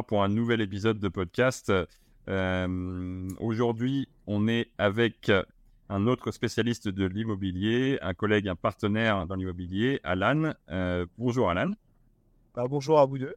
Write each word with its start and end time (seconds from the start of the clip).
pour 0.00 0.22
un 0.24 0.28
nouvel 0.28 0.62
épisode 0.62 0.98
de 0.98 1.08
podcast. 1.08 1.70
Euh, 2.28 3.28
aujourd'hui, 3.38 4.08
on 4.26 4.48
est 4.48 4.68
avec 4.78 5.30
un 5.92 6.06
autre 6.06 6.30
spécialiste 6.30 6.88
de 6.88 7.04
l'immobilier, 7.04 7.98
un 8.00 8.14
collègue, 8.14 8.48
un 8.48 8.54
partenaire 8.54 9.26
dans 9.26 9.34
l'immobilier, 9.34 10.00
Alan. 10.04 10.54
Euh, 10.70 11.04
bonjour 11.18 11.50
Alan. 11.50 11.70
Bah, 12.54 12.64
bonjour 12.66 12.98
à 12.98 13.04
vous 13.04 13.18
deux. 13.18 13.34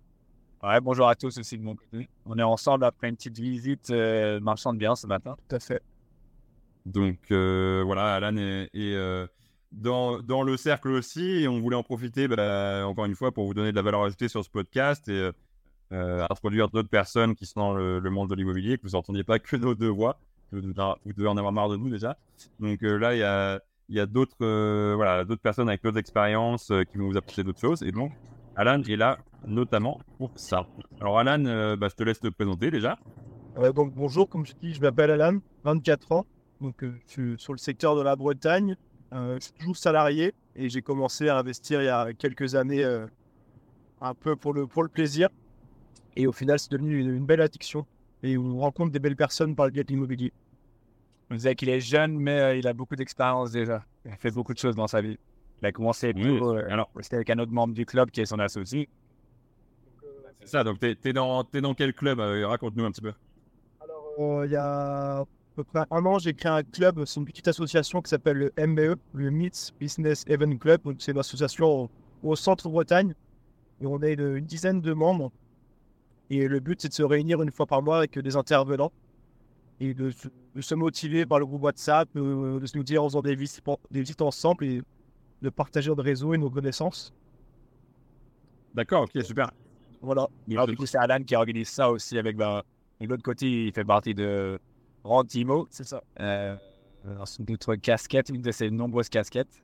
Ouais, 0.64 0.80
bonjour 0.80 1.10
à 1.10 1.16
tous 1.16 1.38
aussi 1.38 1.58
de 1.58 1.64
mon 1.64 1.76
côté. 1.76 2.08
On 2.26 2.40
est 2.40 2.44
ensemble 2.44 2.86
après 2.86 3.10
une 3.10 3.18
petite 3.18 3.38
visite 3.38 3.90
euh, 3.90 4.40
marchand 4.40 4.74
de 4.74 4.80
biens 4.80 4.96
ce 4.96 5.06
matin. 5.06 5.36
Tout 5.50 5.56
à 5.56 5.60
fait. 5.60 5.82
Donc 6.86 7.20
euh, 7.32 7.84
voilà, 7.86 8.16
Alan 8.16 8.38
est, 8.38 8.70
est, 8.74 9.28
dans, 9.74 10.22
dans, 10.22 10.44
le 10.44 10.56
cercle 10.56 10.92
aussi 10.92 11.44
et 11.44 11.48
on 11.50 11.60
voulait 11.60 11.76
en 11.76 11.84
profiter 11.84 12.30
bah, 12.30 12.88
encore 12.88 13.06
une 13.06 13.16
fois 13.16 13.34
pour 13.34 13.48
vous 13.48 13.54
donner 13.54 13.72
de 13.72 13.76
la 13.76 13.82
valeur 13.82 14.04
ajoutée 14.04 14.30
sur 14.30 14.46
ce 14.46 14.50
podcast 14.50 15.10
et 15.10 15.32
euh, 15.92 16.26
introduire 16.32 16.70
d'autres 16.70 16.90
personnes 16.90 17.36
qui 17.36 17.46
sont 17.46 17.60
dans 17.60 17.74
le, 17.74 18.10
monde 18.10 18.30
de 18.30 18.36
l'immobilier, 18.36 18.78
que 18.78 18.84
vous 18.84 18.94
n'entendiez 18.94 19.24
pas 19.24 19.38
que 19.38 19.56
nos 19.56 19.76
deux 19.76 19.90
voix. 19.90 20.20
Vous 20.52 20.62
devez 20.62 21.28
en 21.28 21.38
avoir 21.38 21.52
marre 21.52 21.70
de 21.70 21.78
nous 21.78 21.90
déjà. 21.90 22.18
Donc 22.60 22.82
euh, 22.84 22.98
là, 22.98 23.14
il 23.14 23.20
y 23.20 23.24
a, 23.24 23.60
y 23.90 24.00
a 24.00 24.06
d'autres 24.06 24.36
euh, 24.42 24.94
voilà, 24.96 25.24
personnes 25.42 25.70
avec 25.70 25.84
d'autres 25.84 25.98
expériences 25.98 26.72
qui 26.92 26.98
vont 26.98 27.08
vous 27.08 27.18
apporter 27.18 27.44
d'autres 27.44 27.60
choses. 27.60 27.84
Et 27.84 27.92
donc, 27.92 28.12
Alan 28.56 28.82
est 28.82 28.96
là 28.96 29.20
notamment 29.46 30.00
pour 30.18 30.32
ça. 30.36 30.66
Alors 31.00 31.20
Alan, 31.20 31.76
bah, 31.78 31.88
je 31.90 31.96
te 31.96 32.04
laisse 32.04 32.20
te 32.20 32.30
présenter 32.30 32.72
déjà. 32.72 32.98
donc 33.76 33.94
bonjour, 33.94 34.28
comme 34.28 34.46
je 34.46 34.54
dis, 34.54 34.74
je 34.74 34.82
m'appelle 34.82 35.12
Alan, 35.12 35.40
24 35.64 36.12
ans. 36.14 36.26
Donc 36.62 36.78
je 36.82 36.88
suis 37.06 37.36
sur 37.38 37.54
le 37.54 37.60
secteur 37.60 37.96
de 37.96 38.02
la 38.02 38.16
Bretagne. 38.16 38.76
je 39.12 39.38
suis 39.40 39.54
toujours 39.54 39.78
salarié 39.78 40.34
et 40.56 40.70
j'ai 40.70 40.82
commencé 40.82 41.30
à 41.30 41.38
investir 41.38 41.82
il 41.82 41.86
y 41.86 41.90
a 41.90 42.14
quelques 42.14 42.56
années 42.56 42.84
un 44.02 44.14
peu 44.16 44.36
pour 44.36 44.54
le, 44.54 44.66
pour 44.66 44.82
le 44.82 44.90
plaisir. 44.90 45.30
Et 46.16 46.28
au 46.28 46.32
final, 46.32 46.60
c'est 46.60 46.72
devenu 46.72 47.00
une, 47.00 47.26
belle 47.26 47.42
addiction. 47.42 47.86
Et 48.24 48.38
on 48.38 48.60
rencontre 48.60 48.92
des 48.92 49.00
belles 49.00 49.16
personnes 49.16 49.56
par 49.56 49.66
le 49.66 49.72
biais 49.72 49.84
de 49.84 49.90
l'immobilier. 49.90 50.32
On 51.30 51.36
disait 51.36 51.56
qu'il 51.56 51.70
est 51.70 51.80
jeune, 51.80 52.18
mais 52.18 52.40
euh, 52.40 52.56
il 52.56 52.68
a 52.68 52.74
beaucoup 52.74 52.96
d'expérience 52.96 53.52
déjà. 53.52 53.84
Il 54.06 54.12
a 54.12 54.16
fait 54.16 54.32
beaucoup 54.32 54.54
de 54.54 54.60
choses 54.60 54.76
dans 54.76 54.88
sa 54.88 55.02
vie. 55.02 55.18
Il 55.62 55.66
a 55.66 55.72
commencé 55.72 56.14
pour, 56.14 56.50
euh, 56.50 56.62
alors, 56.70 56.90
c'était 57.02 57.16
avec 57.16 57.30
un 57.30 57.40
autre 57.40 57.52
membre 57.52 57.74
du 57.74 57.86
club 57.86 58.12
qui 58.12 58.22
est 58.22 58.26
son 58.26 58.40
associé. 58.40 58.88
C'est 60.42 60.48
ça, 60.48 60.64
donc 60.64 60.80
tu 60.80 60.96
es, 61.04 61.14
dans, 61.14 61.44
dans 61.44 61.74
quel 61.74 61.94
club 61.94 62.20
euh, 62.20 62.48
Raconte-nous 62.48 62.86
un 62.86 62.92
petit 62.92 63.02
peu. 63.02 63.14
Alors, 63.82 64.46
il 64.46 64.52
y 64.52 64.56
a 64.56 65.20
à 65.20 65.26
peu 65.56 65.64
près 65.64 65.86
un 65.90 66.06
an, 66.06 66.20
j'ai 66.20 66.34
créé 66.34 66.52
un 66.52 66.64
club, 66.64 67.04
c'est 67.06 67.20
une 67.20 67.26
petite 67.26 67.48
association 67.48 68.02
qui 68.02 68.10
s'appelle 68.10 68.38
le 68.38 68.68
MBE, 68.68 69.00
le 69.14 69.32
Meets 69.32 69.72
Business 69.80 70.24
Event 70.28 70.58
Club. 70.58 70.82
C'est 71.00 71.14
une 71.14 71.20
association 71.20 71.90
au, 72.22 72.36
centre 72.36 72.70
Bretagne. 72.70 73.14
Et 73.82 73.86
on 73.86 74.02
est 74.02 74.14
une 74.14 74.42
dizaine 74.42 74.82
de 74.82 74.94
membres 74.94 75.32
et 76.30 76.48
le 76.48 76.60
but, 76.60 76.82
c'est 76.82 76.90
de 76.90 76.94
se 76.94 77.04
réunir 77.04 77.42
une 77.42 77.52
fois 77.52 77.66
par 77.66 77.82
mois 77.82 78.00
avec 78.00 78.18
des 78.18 78.36
intervenants 78.36 78.92
et 79.80 79.94
de, 79.94 80.12
se 80.60 80.76
motiver 80.76 81.26
par 81.26 81.40
le 81.40 81.46
groupe 81.46 81.64
WhatsApp, 81.64 82.10
euh, 82.16 82.60
de 82.60 82.66
se 82.66 82.78
nous 82.78 82.84
dire 82.84 83.04
en 83.04 83.10
faisant 83.10 83.22
des 83.22 83.36
visites, 83.36 83.64
des 83.92 84.00
visites 84.00 84.22
ensemble 84.22 84.66
et 84.66 84.82
de 85.42 85.50
partager 85.50 85.90
notre 85.90 86.04
réseau 86.04 86.34
et 86.34 86.38
nos 86.38 86.50
connaissances. 86.50 87.14
D'accord, 88.74 89.04
ok, 89.04 89.24
super. 89.24 89.52
Voilà. 90.02 90.28
Et 90.48 90.56
du 90.68 90.78
coup, 90.78 90.86
c'est 90.86 90.98
Alan 90.98 91.24
qui 91.24 91.36
organise 91.36 91.70
ça 91.70 91.90
aussi 91.90 92.18
avec. 92.18 92.38
Ben, 92.38 92.62
de 93.02 93.08
l'autre 93.08 93.24
côté, 93.24 93.68
il 93.68 93.74
fait 93.74 93.84
partie 93.84 94.14
de 94.14 94.60
Rentimo. 95.04 95.68
C'est 95.70 95.86
ça. 95.86 96.02
Euh, 96.20 96.56
notre 97.48 97.76
casquette, 97.76 98.30
une 98.30 98.42
de 98.42 98.52
ses 98.52 98.70
nombreuses 98.70 99.10
casquettes. 99.10 99.62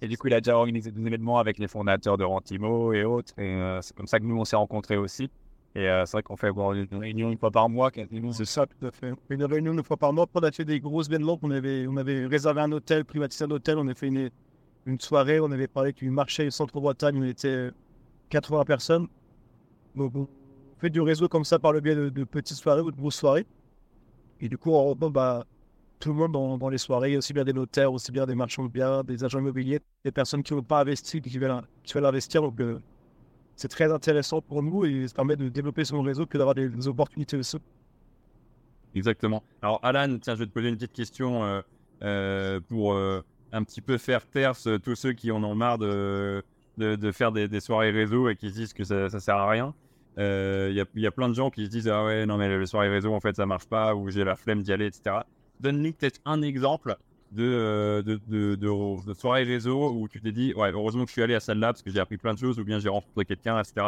Et 0.00 0.08
du 0.08 0.18
coup, 0.18 0.26
il 0.26 0.34
a 0.34 0.40
déjà 0.40 0.56
organisé 0.56 0.90
des 0.90 1.06
événements 1.06 1.38
avec 1.38 1.58
les 1.58 1.68
fondateurs 1.68 2.16
de 2.18 2.24
Rentimo 2.24 2.92
et 2.92 3.04
autres. 3.04 3.32
Et 3.38 3.54
euh, 3.54 3.80
c'est 3.82 3.94
comme 3.96 4.06
ça 4.06 4.18
que 4.18 4.24
nous, 4.24 4.36
on 4.36 4.44
s'est 4.44 4.56
rencontrés 4.56 4.96
aussi. 4.96 5.30
Et 5.74 5.88
euh, 5.88 6.04
c'est 6.04 6.12
vrai 6.12 6.22
qu'on 6.22 6.36
fait 6.36 6.48
une 6.50 6.98
réunion 6.98 7.30
une 7.30 7.38
fois 7.38 7.50
par 7.50 7.68
mois. 7.68 7.90
C'est 8.32 8.44
ça, 8.44 8.66
tout 8.66 8.86
à 8.86 8.90
fait. 8.90 9.12
Une 9.30 9.44
réunion 9.44 9.72
une 9.72 9.82
fois 9.82 9.96
par 9.96 10.12
mois. 10.12 10.26
On 10.34 10.40
a 10.40 10.52
fait 10.52 10.64
des 10.64 10.80
grosses 10.80 11.08
événements. 11.08 11.38
On 11.42 11.50
avait, 11.50 11.86
on 11.86 11.96
avait 11.96 12.26
réservé 12.26 12.60
un 12.60 12.72
hôtel, 12.72 13.04
privatisé 13.04 13.44
un 13.44 13.50
hôtel. 13.50 13.78
On 13.78 13.88
a 13.88 13.94
fait 13.94 14.08
une, 14.08 14.30
une 14.84 15.00
soirée. 15.00 15.40
On 15.40 15.50
avait 15.50 15.68
parlé 15.68 15.92
du 15.92 16.10
marché 16.10 16.50
centre-Bretagne. 16.50 17.16
On 17.18 17.24
était 17.24 17.70
80 18.28 18.64
personnes. 18.64 19.08
Donc, 19.94 20.14
on 20.14 20.28
fait 20.78 20.90
du 20.90 21.00
réseau 21.00 21.28
comme 21.28 21.44
ça 21.44 21.58
par 21.58 21.72
le 21.72 21.80
biais 21.80 21.94
de, 21.94 22.24
petites 22.24 22.56
soirées 22.58 22.82
ou 22.82 22.90
de 22.90 22.96
grosses 22.96 23.16
soirées. 23.16 23.46
Et 24.40 24.48
du 24.48 24.58
coup, 24.58 24.72
on 24.72 24.94
bah, 24.94 25.46
tout 26.00 26.08
le 26.08 26.16
monde 26.16 26.32
dans, 26.32 26.58
dans, 26.58 26.68
les 26.68 26.78
soirées, 26.78 27.16
aussi 27.16 27.32
bien 27.32 27.44
des 27.44 27.52
notaires, 27.52 27.92
aussi 27.92 28.10
bien 28.10 28.26
des 28.26 28.34
marchands 28.34 28.64
de 28.64 28.68
biens, 28.68 29.04
des 29.04 29.22
agents 29.22 29.38
immobiliers, 29.38 29.80
des 30.04 30.10
personnes 30.10 30.42
qui 30.42 30.52
n'ont 30.52 30.62
pas 30.62 30.80
investi, 30.80 31.20
qui 31.20 31.38
veulent, 31.38 31.62
qui 31.84 31.94
veulent 31.94 32.06
investir. 32.06 32.42
Donc, 32.42 32.60
euh, 32.60 32.78
c'est 33.56 33.68
très 33.68 33.92
intéressant 33.92 34.40
pour 34.40 34.62
nous 34.62 34.84
et 34.84 35.08
ça 35.08 35.14
permet 35.14 35.36
de 35.36 35.48
développer 35.48 35.84
son 35.84 36.02
réseau 36.02 36.26
que 36.26 36.38
d'avoir 36.38 36.54
des, 36.54 36.88
opportunités 36.88 37.36
aussi. 37.36 37.58
Exactement. 38.94 39.42
Alors 39.62 39.80
Alan, 39.82 40.18
tiens, 40.18 40.34
je 40.34 40.40
vais 40.40 40.46
te 40.46 40.52
poser 40.52 40.68
une 40.68 40.76
petite 40.76 40.92
question 40.92 41.44
euh, 41.44 41.60
euh, 42.02 42.60
pour 42.60 42.92
euh, 42.92 43.22
un 43.52 43.62
petit 43.64 43.80
peu 43.80 43.98
faire 43.98 44.26
taire 44.26 44.54
tous 44.82 44.94
ceux 44.94 45.12
qui 45.12 45.30
en 45.30 45.42
ont 45.44 45.54
marre 45.54 45.78
de, 45.78 46.42
de, 46.76 47.12
faire 47.12 47.32
des, 47.32 47.60
soirées 47.60 47.90
réseau 47.90 48.28
et 48.28 48.36
qui 48.36 48.50
se 48.50 48.54
disent 48.54 48.72
que 48.72 48.84
ça, 48.84 49.08
ça 49.08 49.20
sert 49.20 49.36
à 49.36 49.48
rien. 49.48 49.74
Il 50.18 50.72
y, 50.72 51.00
y, 51.00 51.06
a 51.06 51.10
plein 51.10 51.28
de 51.28 51.34
gens 51.34 51.50
qui 51.50 51.64
se 51.64 51.70
disent 51.70 51.88
ah 51.88 52.04
ouais 52.04 52.26
non 52.26 52.36
mais 52.36 52.58
les 52.58 52.66
soirées 52.66 52.90
réseau 52.90 53.14
en 53.14 53.20
fait 53.20 53.34
ça 53.36 53.46
marche 53.46 53.64
pas 53.64 53.94
ou 53.94 54.10
j'ai 54.10 54.24
la 54.24 54.36
flemme 54.36 54.62
d'y 54.62 54.70
aller 54.70 54.86
etc. 54.86 55.20
Donne-nous 55.60 55.92
peut-être 55.92 56.20
un 56.26 56.42
exemple 56.42 56.96
euh, 57.38 58.02
de, 58.02 58.20
de, 58.28 58.54
de, 58.56 59.44
réseau 59.44 59.90
où 59.92 60.08
tu 60.08 60.20
t'es 60.20 60.32
dit, 60.32 60.52
ouais, 60.54 60.70
heureusement 60.72 61.04
que 61.04 61.08
je 61.08 61.12
suis 61.12 61.22
allé 61.22 61.34
à 61.34 61.40
celle-là 61.40 61.72
parce 61.72 61.82
que 61.82 61.90
j'ai 61.90 62.00
appris 62.00 62.18
plein 62.18 62.34
de 62.34 62.38
choses 62.38 62.58
ou 62.58 62.64
bien 62.64 62.78
j'ai 62.78 62.88
rencontré 62.88 63.24
quelqu'un, 63.24 63.58
etc. 63.58 63.86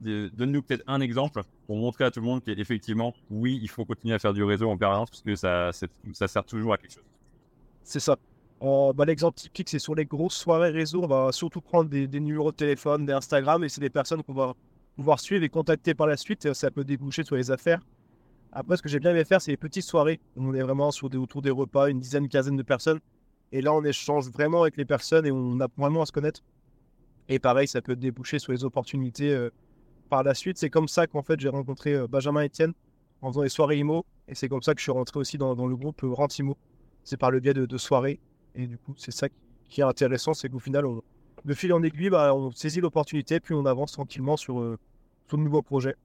Donne-nous 0.00 0.62
peut-être 0.62 0.84
un 0.86 1.00
exemple 1.00 1.42
pour 1.66 1.76
montrer 1.76 2.04
à 2.04 2.10
tout 2.10 2.20
le 2.20 2.26
monde 2.26 2.42
qu'effectivement, 2.44 3.14
oui, 3.30 3.58
il 3.62 3.68
faut 3.68 3.84
continuer 3.84 4.14
à 4.14 4.18
faire 4.18 4.32
du 4.32 4.42
réseau 4.42 4.68
en 4.70 4.76
permanence 4.76 5.10
parce 5.10 5.22
que 5.22 5.34
ça, 5.36 5.70
ça 5.72 6.28
sert 6.28 6.44
toujours 6.44 6.74
à 6.74 6.78
quelque 6.78 6.92
chose. 6.94 7.04
C'est 7.82 8.00
ça. 8.00 8.16
bah, 8.60 9.04
L'exemple 9.06 9.38
typique, 9.38 9.68
c'est 9.68 9.78
sur 9.78 9.94
les 9.94 10.04
grosses 10.04 10.36
soirées 10.36 10.70
réseau, 10.70 11.02
on 11.02 11.08
va 11.08 11.32
surtout 11.32 11.60
prendre 11.60 11.88
des, 11.88 12.06
des 12.06 12.20
numéros 12.20 12.50
de 12.50 12.56
téléphone, 12.56 13.06
des 13.06 13.12
Instagram, 13.12 13.64
et 13.64 13.68
c'est 13.68 13.80
des 13.80 13.90
personnes 13.90 14.22
qu'on 14.22 14.34
va 14.34 14.54
pouvoir 14.96 15.18
suivre 15.20 15.42
et 15.44 15.48
contacter 15.48 15.94
par 15.94 16.06
la 16.06 16.16
suite. 16.16 16.52
Ça 16.52 16.70
peut 16.70 16.84
déboucher 16.84 17.24
sur 17.24 17.36
les 17.36 17.50
affaires. 17.50 17.80
Après, 18.52 18.76
ce 18.76 18.82
que 18.82 18.88
j'ai 18.88 19.00
bien 19.00 19.12
aimé 19.12 19.24
faire, 19.24 19.40
c'est 19.40 19.50
les 19.50 19.56
petites 19.56 19.84
soirées. 19.84 20.20
On 20.36 20.52
est 20.52 20.62
vraiment 20.62 20.90
autour 21.02 21.40
des 21.40 21.50
repas, 21.50 21.88
une 21.88 22.00
dizaine, 22.00 22.28
quinzaine 22.28 22.56
de 22.56 22.62
personnes. 22.62 23.00
Et 23.50 23.62
là, 23.62 23.72
on 23.72 23.82
échange 23.82 24.30
vraiment 24.30 24.62
avec 24.62 24.76
les 24.76 24.84
personnes 24.84 25.24
et 25.24 25.32
on 25.32 25.58
apprend 25.60 25.84
vraiment 25.84 26.02
à 26.02 26.06
se 26.06 26.12
connaître. 26.12 26.42
Et 27.28 27.38
pareil, 27.38 27.66
ça 27.66 27.80
peut 27.80 27.96
déboucher 27.96 28.38
sur 28.38 28.52
les 28.52 28.64
opportunités 28.64 29.32
euh, 29.32 29.50
par 30.10 30.22
la 30.22 30.34
suite. 30.34 30.58
C'est 30.58 30.68
comme 30.68 30.86
ça 30.88 31.06
qu'en 31.06 31.22
fait, 31.22 31.40
j'ai 31.40 31.48
rencontré 31.48 31.94
euh, 31.94 32.06
Benjamin 32.06 32.44
Etienne 32.44 32.74
en 33.22 33.30
faisant 33.30 33.42
des 33.42 33.48
soirées 33.48 33.78
IMO. 33.78 34.04
Et 34.28 34.34
c'est 34.34 34.48
comme 34.48 34.62
ça 34.62 34.74
que 34.74 34.80
je 34.80 34.84
suis 34.84 34.92
rentré 34.92 35.18
aussi 35.18 35.38
dans, 35.38 35.54
le 35.54 35.76
groupe 35.76 36.04
euh, 36.04 36.12
Rentimo. 36.12 36.58
C'est 37.04 37.16
par 37.16 37.30
le 37.30 37.40
biais 37.40 37.54
de, 37.54 37.78
soirées. 37.78 38.20
Et 38.54 38.66
du 38.66 38.76
coup, 38.76 38.94
c'est 38.98 39.12
ça 39.12 39.28
qui, 39.70 39.80
est 39.80 39.84
intéressant, 39.84 40.34
c'est 40.34 40.50
qu'au 40.50 40.58
final, 40.58 40.84
de 41.44 41.54
fil 41.54 41.72
en 41.72 41.82
aiguille, 41.82 42.10
bah, 42.10 42.34
on 42.34 42.50
saisit 42.50 42.82
l'opportunité, 42.82 43.40
puis 43.40 43.54
on 43.54 43.64
avance 43.64 43.92
tranquillement 43.92 44.36
sur, 44.36 44.76
sur 45.26 45.38
de 45.38 45.42
nouveaux 45.42 45.62
projets. 45.62 45.96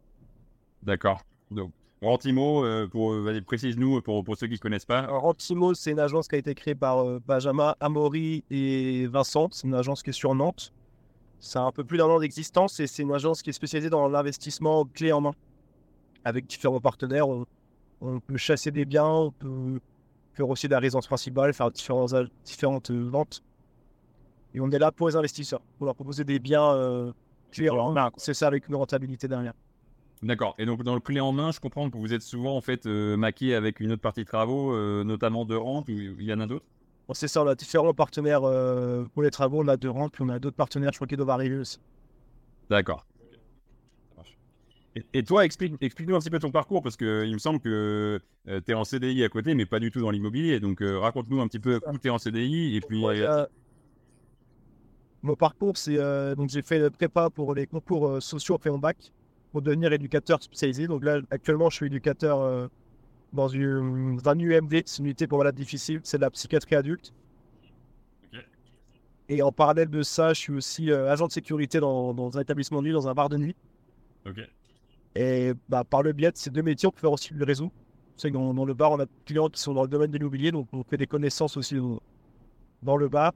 D'accord. 0.82 1.22
Donc, 1.52 1.72
Rentimo, 2.02 2.64
euh, 2.64 2.88
pour, 2.88 3.14
euh, 3.14 3.42
précise-nous 3.46 4.02
pour, 4.02 4.24
pour, 4.24 4.38
ceux 4.38 4.48
qui 4.48 4.54
ne 4.54 4.60
connaissent 4.60 4.86
pas. 4.86 5.08
Rentimo, 5.08 5.74
c'est 5.74 5.92
une 5.92 6.00
agence 6.00 6.28
qui 6.28 6.36
a 6.36 6.38
été 6.38 6.54
créée 6.54 6.76
par 6.76 7.00
euh, 7.00 7.20
Benjamin 7.26 7.76
Amaury 7.80 8.44
et 8.52 9.08
Vincent. 9.08 9.50
C'est 9.52 9.66
une 9.66 9.74
agence 9.74 10.04
qui 10.04 10.12
est 10.12 10.14
sur 10.14 10.36
Nantes. 10.36 10.72
Ça 11.40 11.62
a 11.62 11.64
un 11.64 11.72
peu 11.72 11.84
plus 11.84 11.98
d'un 11.98 12.06
an 12.06 12.20
d'existence 12.20 12.80
et 12.80 12.88
c'est 12.88 13.02
une 13.02 13.14
agence 13.14 13.42
qui 13.42 13.50
est 13.50 13.54
spécialisée 13.54 13.90
dans 13.90 14.08
l'investissement 14.08 14.86
clé 14.86 15.12
en 15.12 15.22
main. 15.22 15.34
Avec 16.24 16.46
différents 16.46 16.80
partenaires, 16.80 17.28
on, 17.30 18.20
peut 18.20 18.38
chasser 18.38 18.70
des 18.70 18.86
biens, 18.86 19.08
on 19.08 19.32
peut 19.32 19.80
faire 20.34 20.50
aussi 20.50 20.68
de 20.68 20.74
la 20.74 20.80
résidence 20.80 21.08
principale, 21.08 21.54
faire 21.54 21.72
différentes, 21.72 22.14
différentes 22.44 22.92
ventes. 22.92 23.42
Et 24.54 24.60
on 24.60 24.70
est 24.70 24.80
là 24.80 24.92
pour 24.92 25.08
les 25.08 25.16
investisseurs, 25.16 25.62
pour 25.78 25.86
leur 25.86 25.96
proposer 25.96 26.24
des 26.24 26.38
biens 26.40 27.14
clés 27.52 27.70
en 27.70 27.92
main. 27.92 28.12
C'est 28.18 28.34
ça 28.34 28.48
avec 28.48 28.68
une 28.68 28.76
rentabilité 28.76 29.28
derrière. 29.28 29.54
D'accord. 30.24 30.56
Et 30.58 30.66
donc 30.66 30.84
dans 30.84 30.96
le 30.96 31.00
clé 31.00 31.20
en 31.20 31.32
main, 31.32 31.52
je 31.52 31.60
comprends 31.60 31.90
que 31.90 31.98
vous 31.98 32.14
êtes 32.14 32.22
souvent 32.22 32.56
en 32.56 32.62
fait 32.62 32.86
euh, 32.86 33.18
maqué 33.18 33.54
avec 33.54 33.80
une 33.80 33.92
autre 33.92 34.02
partie 34.02 34.22
de 34.22 34.28
travaux, 34.28 34.74
euh, 34.74 35.04
notamment 35.04 35.46
de 35.46 35.56
rente, 35.56 35.90
ou 35.90 35.92
il 35.92 36.24
y 36.24 36.34
en 36.34 36.40
a 36.40 36.48
d'autres? 36.48 36.66
Bon, 37.08 37.14
C'est 37.14 37.28
ça, 37.28 37.44
on 37.44 37.48
a 37.48 37.56
différents 37.56 37.94
partenaires 37.94 38.44
euh, 38.44 39.06
pour 39.14 39.24
les 39.24 39.30
travaux, 39.30 39.64
on 39.64 39.68
a 39.68 39.78
de 39.78 39.88
rente, 39.88 40.14
puis 40.14 40.24
on 40.24 40.30
a 40.30 40.40
d'autres 40.40 40.56
partenaires, 40.56 40.92
je 40.92 40.98
crois, 40.98 41.08
qui 41.08 41.16
doivent 41.16 41.30
arriver 41.30 41.58
aussi. 41.58 41.80
D'accord. 42.70 43.06
Et, 44.96 45.06
et, 45.14 45.24
toi, 45.24 45.46
explique, 45.46 45.76
explique-nous 45.80 46.16
un 46.16 46.20
petit 46.20 46.32
peu 46.32 46.40
ton 46.40 46.50
parcours, 46.50 46.82
parce 46.82 46.98
qu'il 46.98 47.32
me 47.32 47.38
semble 47.38 47.60
que 47.60 48.20
tu 48.48 48.72
es 48.72 48.74
en 48.74 48.84
CDI 48.84 49.24
à 49.24 49.30
côté, 49.30 49.54
mais 49.54 49.68
pas 49.68 49.80
du 49.80 49.92
tout 49.92 50.02
dans 50.02 50.10
l'immobilier. 50.10 50.60
Donc 50.60 50.80
raconte-nous 50.82 51.40
un 51.40 51.48
petit 51.48 51.60
peu 51.60 51.80
où 51.86 51.98
tu 52.00 52.08
es 52.08 52.10
en 52.10 52.18
CDI, 52.18 52.76
et 52.76 52.82
puis... 52.82 53.06
Mon 55.22 55.36
parcours, 55.36 55.78
c'est... 55.78 55.98
donc 56.36 56.50
j'ai 56.50 56.64
fait 56.64 56.80
le 56.80 56.90
prépa 56.90 57.30
pour 57.30 57.54
les 57.54 57.68
concours 57.68 58.22
sociaux 58.22 58.58
fait 58.58 58.70
en 58.70 58.80
bac 58.80 59.12
pour 59.58 59.64
devenir 59.64 59.92
éducateur 59.92 60.44
spécialisé. 60.44 60.86
Donc 60.86 61.04
là, 61.04 61.20
actuellement, 61.32 61.72
je 61.72 61.78
suis 61.78 61.88
éducateur 61.88 62.42
euh, 62.42 62.68
dans, 63.34 63.48
une, 63.48 64.20
un 64.24 64.40
UMD, 64.40 64.84
c'est 64.86 65.00
une 65.00 65.06
unité 65.06 65.26
pour 65.26 65.40
malades 65.40 65.56
difficiles, 65.56 66.00
c'est 66.04 66.18
de 66.18 66.22
la 66.22 66.30
psychiatrie 66.30 66.76
adulte. 66.76 67.12
Et 69.30 69.42
en 69.42 69.52
parallèle 69.52 69.90
de 69.90 70.04
ça, 70.04 70.32
je 70.34 70.40
suis 70.40 70.54
aussi 70.54 70.92
euh, 70.92 71.12
agent 71.12 71.26
de 71.26 71.32
sécurité 71.32 71.80
dans, 71.80 72.14
dans, 72.14 72.38
un 72.38 72.42
établissement 72.42 72.82
de 72.84 72.86
nuit, 72.86 72.94
dans 72.94 73.08
un 73.08 73.16
bar 73.16 73.30
de 73.30 73.38
nuit. 73.38 73.56
Et 75.16 75.54
bah, 75.68 75.84
par 75.84 76.04
le 76.04 76.14
biais 76.14 76.32
de 76.32 76.38
ces 76.38 76.52
deux 76.52 76.62
métiers, 76.62 76.88
on 76.88 76.92
peut 76.92 77.02
faire 77.02 77.12
aussi 77.12 77.34
du 77.34 77.42
réseau. 77.42 77.72
C'est 78.16 78.30
dans, 78.30 78.54
dans 78.54 78.64
le 78.64 78.76
bar, 78.76 78.92
on 78.92 79.00
a 79.00 79.06
des 79.06 79.12
clients 79.26 79.50
qui 79.50 79.60
sont 79.60 79.74
dans 79.74 79.82
le 79.82 79.88
domaine 79.90 80.12
de 80.12 80.18
l'immobilier, 80.20 80.52
donc 80.52 80.68
on 80.72 80.84
fait 80.84 80.98
des 80.98 81.08
connaissances 81.08 81.58
aussi 81.58 81.76
dans, 81.78 82.00
dans 82.84 82.96
le 82.96 83.10
bar. 83.10 83.34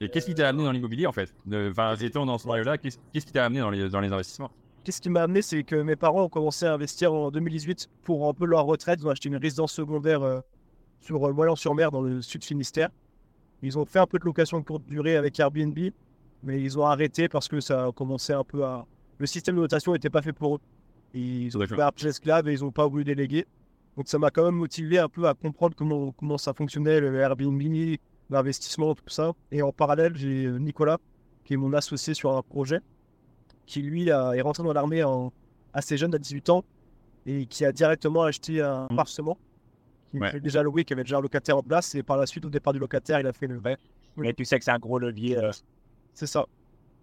Et 0.00 0.08
qu'est-ce 0.10 0.26
qui 0.26 0.34
t'a 0.34 0.48
amené 0.48 0.64
dans 0.64 0.72
l'immobilier 0.72 1.06
en 1.06 1.12
fait? 1.12 1.32
De- 1.46 1.68
Enfin, 1.70 1.94
étant 1.94 2.26
dans 2.26 2.38
ce 2.38 2.48
milieu-là, 2.48 2.76
qu'est-ce 2.76 2.98
qu'est-ce 3.12 3.24
qui 3.24 3.32
t'a 3.32 3.44
amené 3.46 3.60
dans 3.60 3.70
les, 3.70 3.88
dans 3.88 4.00
les 4.00 4.12
investissements? 4.12 4.50
Qu'est-ce 4.86 5.00
qui 5.00 5.10
m'a 5.10 5.24
amené, 5.24 5.42
c'est 5.42 5.64
que 5.64 5.74
mes 5.74 5.96
parents 5.96 6.22
ont 6.22 6.28
commencé 6.28 6.64
à 6.64 6.72
investir 6.72 7.12
en 7.12 7.32
2018 7.32 7.88
pour 8.04 8.28
un 8.28 8.32
peu 8.32 8.46
leur 8.46 8.66
retraite. 8.66 9.00
Ils 9.00 9.06
ont 9.08 9.10
acheté 9.10 9.28
une 9.28 9.34
résidence 9.34 9.72
secondaire 9.72 10.22
euh, 10.22 10.38
sur 11.00 11.26
euh, 11.26 11.32
Moyen-sur-Mer, 11.32 11.90
dans 11.90 12.02
le 12.02 12.22
sud 12.22 12.44
Finistère. 12.44 12.90
Ils 13.62 13.76
ont 13.80 13.84
fait 13.84 13.98
un 13.98 14.06
peu 14.06 14.20
de 14.20 14.24
location 14.24 14.60
de 14.60 14.64
courte 14.64 14.86
durée 14.86 15.16
avec 15.16 15.40
Airbnb, 15.40 15.76
mais 16.44 16.62
ils 16.62 16.78
ont 16.78 16.86
arrêté 16.86 17.28
parce 17.28 17.48
que 17.48 17.58
ça 17.58 17.86
a 17.86 17.90
commencé 17.90 18.32
un 18.32 18.44
peu 18.44 18.64
à. 18.64 18.86
Le 19.18 19.26
système 19.26 19.56
de 19.56 19.62
notation 19.62 19.92
n'était 19.92 20.08
pas 20.08 20.22
fait 20.22 20.32
pour 20.32 20.54
eux. 20.54 20.60
Ils 21.14 21.58
ont 21.58 21.66
fait 21.66 21.80
argent 21.80 22.06
esclave 22.06 22.48
et 22.48 22.52
ils 22.52 22.60
n'ont 22.60 22.70
pas 22.70 22.86
voulu 22.86 23.02
déléguer. 23.02 23.44
Donc 23.96 24.06
ça 24.06 24.20
m'a 24.20 24.30
quand 24.30 24.44
même 24.44 24.54
motivé 24.54 25.00
un 25.00 25.08
peu 25.08 25.26
à 25.26 25.34
comprendre 25.34 25.74
comment, 25.74 26.12
comment 26.12 26.38
ça 26.38 26.54
fonctionnait, 26.54 27.00
le 27.00 27.12
Airbnb, 27.16 27.60
l'investissement, 28.30 28.94
tout 28.94 29.02
ça. 29.08 29.32
Et 29.50 29.62
en 29.62 29.72
parallèle, 29.72 30.14
j'ai 30.14 30.44
euh, 30.44 30.58
Nicolas, 30.60 30.98
qui 31.44 31.54
est 31.54 31.56
mon 31.56 31.72
associé 31.72 32.14
sur 32.14 32.36
un 32.36 32.42
projet, 32.42 32.78
qui 33.66 33.82
lui 33.82 34.10
a- 34.10 34.32
est 34.34 34.40
rentré 34.40 34.62
dans 34.62 34.72
l'armée 34.72 35.02
assez 35.72 35.96
jeune, 35.96 36.14
à 36.14 36.18
18 36.18 36.48
ans, 36.50 36.64
et 37.26 37.46
qui 37.46 37.64
a 37.64 37.72
directement 37.72 38.22
acheté 38.22 38.62
un 38.62 38.82
Mhm. 38.84 38.88
appartement, 38.92 39.36
qui 40.12 40.18
Ouais. 40.20 40.28
était 40.30 40.40
déjà 40.40 40.62
loué, 40.62 40.84
qui 40.84 40.92
avait 40.92 41.02
déjà 41.02 41.18
un 41.18 41.20
locataire 41.20 41.56
en 41.58 41.62
place. 41.62 41.94
Et 41.94 42.02
par 42.02 42.16
la 42.16 42.26
suite, 42.26 42.44
au 42.44 42.48
départ 42.50 42.72
du 42.72 42.78
locataire, 42.78 43.20
il 43.20 43.26
a 43.26 43.32
fait 43.32 43.46
le 43.48 43.58
vrai. 43.58 43.76
Mais 44.16 44.32
tu 44.32 44.44
sais 44.44 44.58
que 44.58 44.64
c'est 44.64 44.70
un 44.70 44.78
gros 44.78 44.98
levier. 44.98 45.36
euh, 45.36 45.50
C'est 46.14 46.26
ça. 46.26 46.46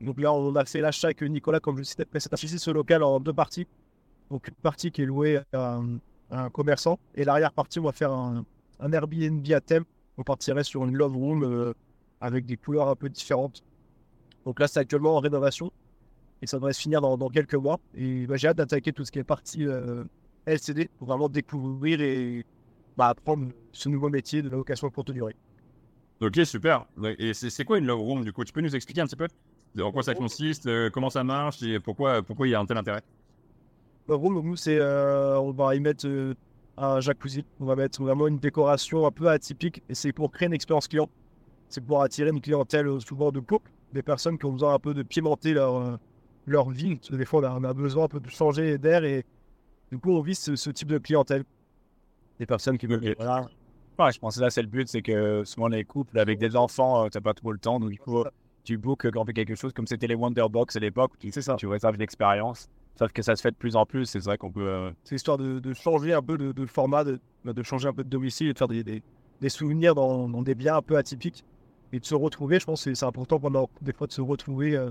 Donc 0.02 0.20
là, 0.20 0.34
on 0.34 0.56
a 0.56 0.66
fait 0.66 0.82
l'achat 0.82 1.08
avec 1.08 1.22
Nicolas, 1.22 1.60
comme 1.60 1.76
je 1.76 1.82
le 1.82 1.86
citais 1.86 2.06
précédemment, 2.06 2.40
ici 2.42 2.58
ce 2.58 2.72
local 2.72 3.04
en 3.04 3.20
deux 3.20 3.34
parties. 3.34 3.68
Donc 4.32 4.48
une 4.48 4.56
partie 4.56 4.90
qui 4.90 5.04
est 5.04 5.06
louée 5.06 5.40
à 5.54 5.76
un, 5.76 5.98
à 6.32 6.46
un 6.46 6.50
commerçant, 6.50 6.98
et 7.14 7.24
l'arrière-partie, 7.24 7.80
on 7.80 7.84
va 7.84 7.92
faire 7.92 8.12
un, 8.12 8.44
un 8.80 8.92
Airbnb 8.92 9.46
à 9.52 9.62
thème. 9.62 9.84
On 10.18 10.24
partirait 10.24 10.64
sur 10.64 10.84
une 10.84 10.96
love 10.98 11.16
room 11.16 11.44
euh, 11.44 11.74
avec 12.22 12.46
des 12.48 12.58
couleurs 12.58 12.88
un 12.88 12.96
peu 12.96 13.08
différentes. 13.10 13.62
Donc 14.46 14.60
là, 14.60 14.68
c'est 14.68 14.80
actuellement 14.80 15.16
en 15.16 15.20
rénovation, 15.20 15.72
et 16.44 16.46
ça 16.46 16.58
devrait 16.58 16.74
se 16.74 16.82
finir 16.82 17.00
dans, 17.00 17.18
dans 17.18 17.30
quelques 17.30 17.56
mois. 17.56 17.80
Et 17.96 18.28
bah, 18.28 18.36
j'ai 18.36 18.50
hâte 18.50 18.58
d'attaquer 18.58 18.92
tout 18.92 19.06
ce 19.06 19.12
qui 19.12 19.20
est 19.20 19.24
partie 19.24 19.66
euh, 19.66 20.04
LCD 20.46 20.90
pour 21.00 21.08
vraiment 21.08 21.30
découvrir 21.30 22.02
et 22.02 22.46
bah, 22.98 23.08
apprendre 23.08 23.48
ce 23.72 23.88
nouveau 23.88 24.10
métier 24.10 24.42
de 24.42 24.50
la 24.50 24.58
location 24.58 24.90
courte 24.90 25.12
durée. 25.12 25.36
Ok, 26.20 26.40
super. 26.44 26.86
Et 27.18 27.34
c'est 27.34 27.64
quoi 27.64 27.78
une 27.78 27.86
love 27.86 28.02
room 28.02 28.26
du 28.26 28.34
coup? 28.34 28.44
Tu 28.44 28.52
peux 28.52 28.60
nous 28.60 28.76
expliquer 28.76 29.02
un 29.02 29.08
petit 29.08 29.16
peu 29.16 29.28
En 29.82 29.92
quoi 29.94 30.04
ça 30.04 30.14
consiste 30.14 30.68
euh, 30.68 30.90
Comment 30.90 31.10
ça 31.10 31.24
marche 31.24 31.64
Et 31.64 31.80
pourquoi, 31.80 32.22
pourquoi 32.22 32.48
il 32.48 32.52
y 32.52 32.56
a 32.56 32.60
un 32.60 32.66
tel 32.66 32.78
intérêt? 32.78 33.02
Le 34.10 34.16
room, 34.16 34.46
nous, 34.46 34.58
c'est, 34.58 34.78
euh, 34.78 35.40
on 35.40 35.52
va 35.52 35.76
y 35.76 35.80
mettre 35.80 36.06
euh, 36.08 36.34
un 36.76 37.00
jacuzzi. 37.00 37.46
On 37.62 37.66
va 37.66 37.78
mettre 37.78 38.04
vraiment 38.04 38.28
une 38.28 38.38
décoration 38.38 39.08
un 39.08 39.12
peu 39.12 39.30
atypique. 39.30 39.82
Et 39.88 39.96
c'est 39.96 40.12
pour 40.12 40.30
créer 40.30 40.48
une 40.48 40.54
expérience 40.54 40.90
client. 40.90 41.10
C'est 41.70 41.82
pour 41.82 42.02
attirer 42.02 42.32
une 42.32 42.42
clientèle 42.42 43.00
souvent 43.00 43.32
de 43.32 43.40
couple, 43.40 43.72
des 43.94 44.04
personnes 44.04 44.38
qui 44.38 44.46
ont 44.46 44.52
besoin 44.52 44.74
un 44.74 44.80
peu 44.80 44.94
de 44.94 45.04
pimenter 45.04 45.54
leur, 45.54 45.98
leur 46.46 46.70
vie. 46.70 46.96
Parce 46.96 47.10
que 47.10 47.16
des 47.16 47.26
fois, 47.26 47.42
on 47.42 47.44
a, 47.44 47.52
on 47.60 47.64
a 47.64 47.74
besoin 47.74 48.06
un 48.06 48.08
peu 48.08 48.20
de 48.20 48.30
changer 48.30 48.78
d'air. 48.78 49.04
Et 49.04 49.26
du 49.92 49.98
coup, 50.00 50.12
on 50.12 50.22
vise 50.22 50.40
ce, 50.40 50.56
ce 50.56 50.70
type 50.70 50.88
de 50.90 50.98
clientèle. 50.98 51.44
Des 52.40 52.46
personnes 52.46 52.78
qui 52.78 52.88
veulent. 52.88 53.14
Voilà. 53.18 53.48
Ouais, 54.00 54.12
je 54.12 54.20
pense 54.20 54.36
que 54.38 54.42
là, 54.42 54.50
c'est 54.50 54.64
le 54.64 54.68
but, 54.68 54.88
c'est 54.88 55.04
que 55.04 55.44
souvent 55.46 55.68
les 55.68 55.84
couples 55.84 56.18
avec 56.18 56.40
des 56.40 56.56
enfants, 56.56 57.06
euh, 57.06 57.10
t'as 57.10 57.22
pas 57.22 57.36
trop 57.36 57.52
le 57.52 57.60
temps, 57.60 57.80
donc 57.80 57.92
il 57.92 58.00
faut 58.00 58.26
tu 58.64 58.78
bookes 58.78 59.12
quand 59.12 59.22
on 59.22 59.26
fait 59.26 59.34
quelque 59.34 59.56
chose 59.56 59.72
comme 59.74 59.86
c'était 59.86 60.08
les 60.08 60.16
Wonderbox 60.16 60.76
à 60.78 60.80
l'époque, 60.80 61.12
tu, 61.20 61.30
C'est 61.32 61.42
ça. 61.42 61.56
tu 61.58 61.68
réserves 61.68 61.98
l'expérience. 61.98 62.70
Sauf 62.98 63.12
que 63.12 63.22
ça 63.22 63.36
se 63.36 63.42
fait 63.42 63.52
de 63.52 63.56
plus 63.56 63.76
en 63.76 63.86
plus, 63.86 64.06
c'est 64.06 64.20
vrai 64.20 64.38
qu'on 64.38 64.52
peut. 64.52 64.68
euh, 64.68 64.92
C'est 65.04 65.16
histoire 65.16 65.38
de, 65.38 65.60
de 65.60 65.74
changer 65.74 66.14
un 66.14 66.22
peu 66.22 66.38
de, 66.38 66.52
de 66.54 66.66
format, 66.66 67.04
de, 67.04 67.20
bah, 67.44 67.54
de 67.54 67.62
changer 67.62 67.88
un 67.88 67.94
peu 67.94 68.04
de 68.04 68.10
domicile 68.10 68.48
et 68.48 68.54
de 68.54 68.58
faire 68.58 68.68
des, 68.68 68.84
des, 68.84 69.04
des 69.42 69.50
souvenirs 69.50 69.94
dans, 69.96 70.28
dans 70.30 70.42
des 70.42 70.56
biens 70.56 70.78
un 70.78 70.82
peu 70.82 70.96
atypiques. 70.98 71.44
Et 71.92 72.00
de 72.00 72.06
se 72.06 72.16
retrouver, 72.16 72.60
je 72.60 72.66
pense 72.66 72.84
que 72.86 72.94
c'est 72.96 73.06
important 73.06 73.40
pendant 73.40 73.70
des 73.82 73.94
fois 73.94 74.08
de 74.08 74.12
se 74.14 74.22
retrouver 74.22 74.76
euh, 74.76 74.90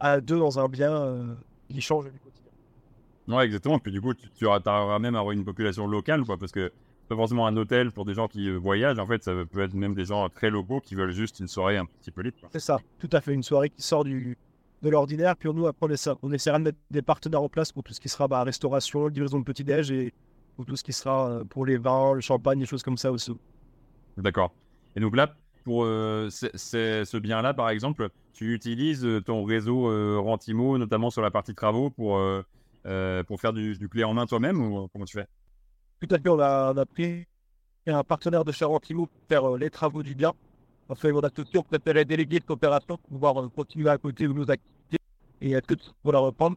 à 0.00 0.20
deux 0.20 0.38
dans 0.38 0.58
un 0.58 0.68
bien 0.68 0.92
euh, 0.92 1.34
qui 1.68 1.80
change 1.80 2.04
du 2.04 2.18
quotidien. 2.18 2.50
Ouais, 3.28 3.46
exactement. 3.46 3.78
Puis 3.78 3.92
du 3.92 4.00
coup, 4.00 4.14
tu, 4.14 4.28
tu 4.30 4.46
auras, 4.46 4.98
même 4.98 5.14
avoir 5.14 5.32
une 5.32 5.44
population 5.44 5.86
locale, 5.86 6.24
quoi, 6.24 6.36
parce 6.36 6.52
que 6.52 6.72
pas 7.08 7.16
forcément 7.16 7.46
un 7.46 7.56
hôtel 7.56 7.90
pour 7.90 8.04
des 8.04 8.14
gens 8.14 8.28
qui 8.28 8.48
euh, 8.48 8.56
voyagent. 8.56 8.98
En 8.98 9.06
fait, 9.06 9.22
ça 9.22 9.32
peut 9.50 9.60
être 9.60 9.74
même 9.74 9.94
des 9.94 10.06
gens 10.06 10.28
très 10.28 10.50
locaux 10.50 10.80
qui 10.80 10.94
veulent 10.94 11.12
juste 11.12 11.40
une 11.40 11.48
soirée 11.48 11.76
un 11.76 11.86
petit 11.86 12.10
peu 12.10 12.22
libre. 12.22 12.36
C'est 12.50 12.60
ça, 12.60 12.78
tout 12.98 13.10
à 13.12 13.20
fait. 13.20 13.34
Une 13.34 13.42
soirée 13.42 13.70
qui 13.70 13.82
sort 13.82 14.04
du, 14.04 14.38
de 14.82 14.88
l'ordinaire. 14.88 15.36
Puis 15.36 15.50
nous, 15.52 15.66
après, 15.66 15.86
on, 15.86 15.90
essa- 15.90 16.16
on 16.22 16.32
essaiera 16.32 16.58
de 16.58 16.64
mettre 16.64 16.78
des 16.90 17.02
partenaires 17.02 17.42
en 17.42 17.48
place 17.48 17.72
pour 17.72 17.82
tout 17.82 17.92
ce 17.92 18.00
qui 18.00 18.08
sera 18.08 18.26
bah, 18.26 18.42
restauration, 18.42 19.08
livraison 19.08 19.38
de 19.38 19.44
petit-déj 19.44 19.90
et 19.90 20.14
pour 20.56 20.64
tout 20.64 20.76
ce 20.76 20.84
qui 20.84 20.92
sera 20.92 21.28
euh, 21.28 21.44
pour 21.44 21.66
les 21.66 21.76
vins, 21.76 22.14
le 22.14 22.20
champagne, 22.20 22.58
des 22.58 22.66
choses 22.66 22.82
comme 22.82 22.96
ça 22.96 23.12
aussi. 23.12 23.36
D'accord. 24.16 24.52
Et 24.96 25.00
donc 25.00 25.16
là, 25.16 25.34
pour 25.64 25.84
euh, 25.84 26.28
ce 26.30 27.16
bien-là, 27.16 27.54
par 27.54 27.70
exemple, 27.70 28.10
tu 28.32 28.54
utilises 28.54 29.04
euh, 29.04 29.20
ton 29.20 29.44
réseau 29.44 29.88
euh, 29.88 30.18
Rentimo, 30.18 30.78
notamment 30.78 31.10
sur 31.10 31.22
la 31.22 31.30
partie 31.30 31.54
travaux, 31.54 31.90
pour, 31.90 32.18
euh, 32.18 33.22
pour 33.24 33.40
faire 33.40 33.52
du, 33.52 33.76
du 33.76 33.88
clé 33.88 34.04
en 34.04 34.14
main 34.14 34.26
toi-même 34.26 34.60
ou 34.60 34.88
comment 34.92 35.06
tu 35.06 35.18
fais? 35.18 35.26
Tout 36.00 36.14
à 36.14 36.18
fait, 36.18 36.28
on 36.28 36.38
a, 36.38 36.84
pris 36.84 37.26
un 37.86 38.04
partenaire 38.04 38.44
de 38.44 38.52
chez 38.52 38.64
Rentimo 38.64 39.06
pour 39.06 39.20
faire 39.28 39.56
les 39.56 39.70
travaux 39.70 40.02
du 40.02 40.14
bien. 40.14 40.32
Parce 40.86 41.00
que 41.00 41.08
on 41.08 41.20
a 41.20 41.30
tout 41.30 41.44
de 41.44 41.58
on 41.58 41.62
préférait 41.62 42.04
déléguer 42.04 42.36
cette 42.36 42.50
opération 42.50 42.98
pour 42.98 43.08
pouvoir 43.08 43.34
continuer 43.50 43.88
à 43.88 43.96
côté 43.96 44.28
de 44.28 44.32
nos 44.34 44.50
activités 44.50 44.98
et 45.40 45.52
être 45.52 45.66
que 45.66 45.74
pour 46.02 46.12
la 46.12 46.18
reprendre. 46.18 46.56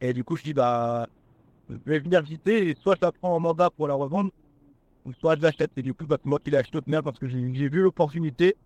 Et 0.00 0.12
du 0.12 0.24
coup, 0.24 0.36
je 0.36 0.42
dis, 0.42 0.52
bah, 0.52 1.06
je 1.70 1.76
vais 1.86 2.00
venir 2.00 2.22
visiter 2.22 2.70
et 2.70 2.76
soit 2.82 2.96
je 2.96 3.02
la 3.02 3.12
prends 3.12 3.36
en 3.36 3.40
mandat 3.40 3.70
pour 3.70 3.86
la 3.86 3.94
revendre, 3.94 4.30
ou 5.04 5.12
soit 5.12 5.36
je 5.36 5.42
l'achète. 5.42 5.70
Et 5.76 5.82
du 5.82 5.94
coup, 5.94 6.06
bah, 6.06 6.18
moi 6.24 6.38
qui 6.38 6.50
toute 6.70 6.86
merde 6.86 7.04
parce 7.04 7.18
que 7.18 7.26
j'ai 7.28 7.68
vu 7.68 7.82
l'opportunité. 7.82 8.56